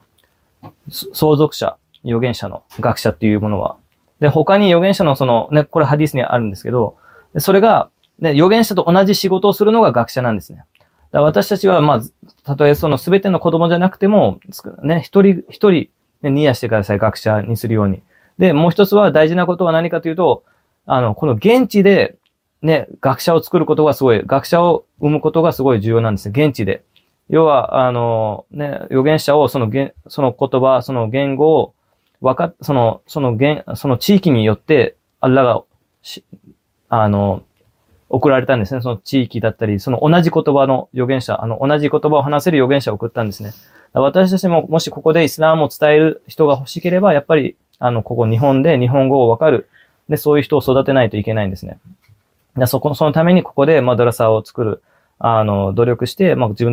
[1.13, 3.77] 相続者、預言者の学者っていうものは。
[4.19, 6.97] で、他に預言者のその、ね、これハディスにあるんですけど、
[7.37, 10.65] それが、ね、預言者と同じ仕事をするのが学者なんですね。
[11.11, 12.01] だ私たちは、まあ、
[12.43, 14.39] たとえその全ての子供じゃなくても、
[14.81, 15.89] ね、一人、一人、
[16.23, 18.01] ね、ニヤしてください、学者にするように。
[18.39, 20.43] で、もう一つは大事なことは何かというと、
[20.87, 22.03] آن کو گینچی دے
[22.63, 23.13] ناکا
[23.49, 24.57] کوئی گاسا
[25.21, 25.67] گاسک
[26.35, 26.63] گینچی
[27.33, 27.41] نو
[28.51, 29.65] نوگینشا سنو
[31.13, 31.49] گین گو
[32.25, 33.93] وی کیسے
[39.05, 40.39] چی کی ترتریشا نوجی کو
[47.09, 47.21] اسلام
[48.07, 49.51] کا
[50.09, 50.29] مدرسا
[50.97, 51.03] نو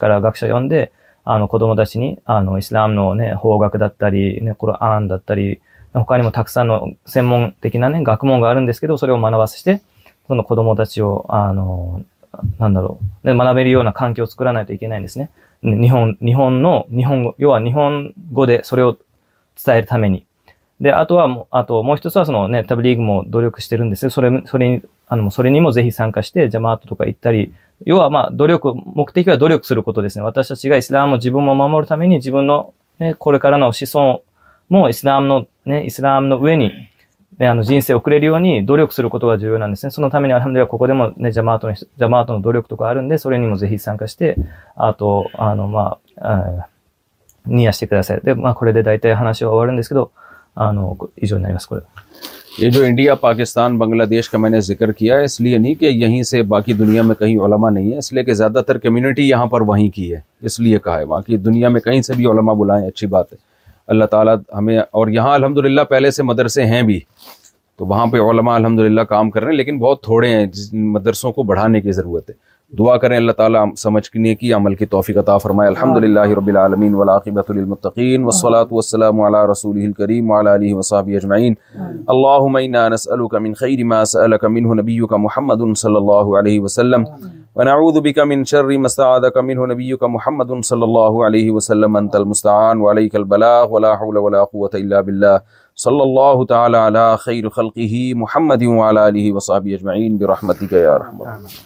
[19.66, 20.16] کا。
[20.82, 24.12] で、あとはもう、あともう一つはそのね、タブリーグも努力してるんですよ。
[24.12, 27.54] それ、それに、あの、それにもぜひ参加して、ジャマートとか行ったり。
[27.86, 30.24] 要はまあ、努力、目的は努力することですね。
[30.24, 34.24] 私たちがイスラムを自分も守るために、自分のね、これからの子孫
[34.70, 36.72] もイスラムのね、イスラムの上に、
[37.38, 39.90] ね、あの人生を送れるように努力することが重要なんですね。
[39.92, 44.38] そのために、あれではここでもね、ジャマートの、ジャマートの努力とかあるんで、それにもぜひ参加して、
[44.78, 46.68] あと、あの、まあ、あ
[47.46, 48.22] ニアしてください。
[48.22, 50.12] で、まあ、これで大体話は終わるんですけど
[52.58, 55.74] یہ جو انڈیا پاکستان بنگلہ دیش کا میں نے ذکر کیا ہے اس لیے نہیں
[55.80, 58.78] کہ یہیں سے باقی دنیا میں کہیں علماء نہیں ہے اس لیے کہ زیادہ تر
[58.86, 60.20] کمیونٹی یہاں پر وہیں کی ہے
[60.50, 63.38] اس لیے کہا ہے باقی دنیا میں کہیں سے بھی علماء بلائیں اچھی بات ہے
[63.94, 67.00] اللہ تعالیٰ ہمیں اور یہاں الحمدللہ پہلے سے مدرسے ہیں بھی
[67.78, 71.32] تو وہاں پہ علماء الحمدللہ کام کر رہے ہیں لیکن بہت تھوڑے ہیں جس مدرسوں
[71.34, 72.34] کو بڑھانے کی ضرورت ہے
[72.80, 76.48] دعا کریں اللہ تعالیٰ سمجھ کی نیکی عمل کی توفیق عطا فرمائے الحمد للہ رب
[76.48, 81.54] العالمین ولاقبۃ المطقین وسلاۃ والسلام علی رسول الکریم وعلی علیہ وصحب اجمعین
[82.14, 87.04] اللہم انا نسألك من خیر ما سألك منه نبیك محمد صلی اللہ علیہ وسلم
[87.62, 92.82] ونعوذ بك من شر ما استعاذك منه نبيك محمد صلى اللہ علیہ وسلم أنت المستعان
[92.88, 95.36] وعليك البلاغ ولا حول ولا قوة إلا بالله
[95.86, 101.64] صلى الله تعالى على خير خلقه محمد وعلى آله وصحبه أجمعين برحمتك يا رحمة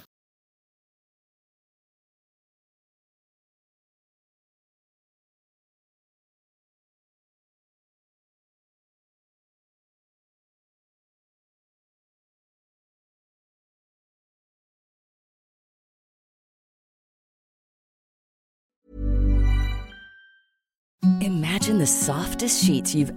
[21.87, 22.63] softs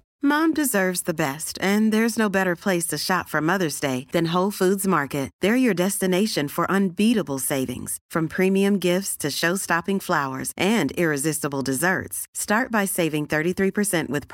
[0.55, 4.49] Deserves best and there is no better place to shop from mother's day Dean Dean
[4.57, 5.73] foods market there your
[6.53, 7.37] for for
[12.87, 13.25] saving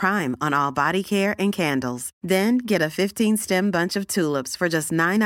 [0.01, 0.35] prime prime
[0.77, 1.65] buy three
[2.69, 5.23] get a bunch of just nine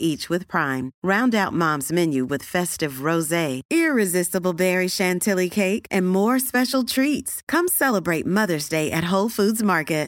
[0.00, 3.60] each round moms menu festive rosé
[6.94, 7.66] treats come
[8.34, 9.98] mother's day at Dean's foods market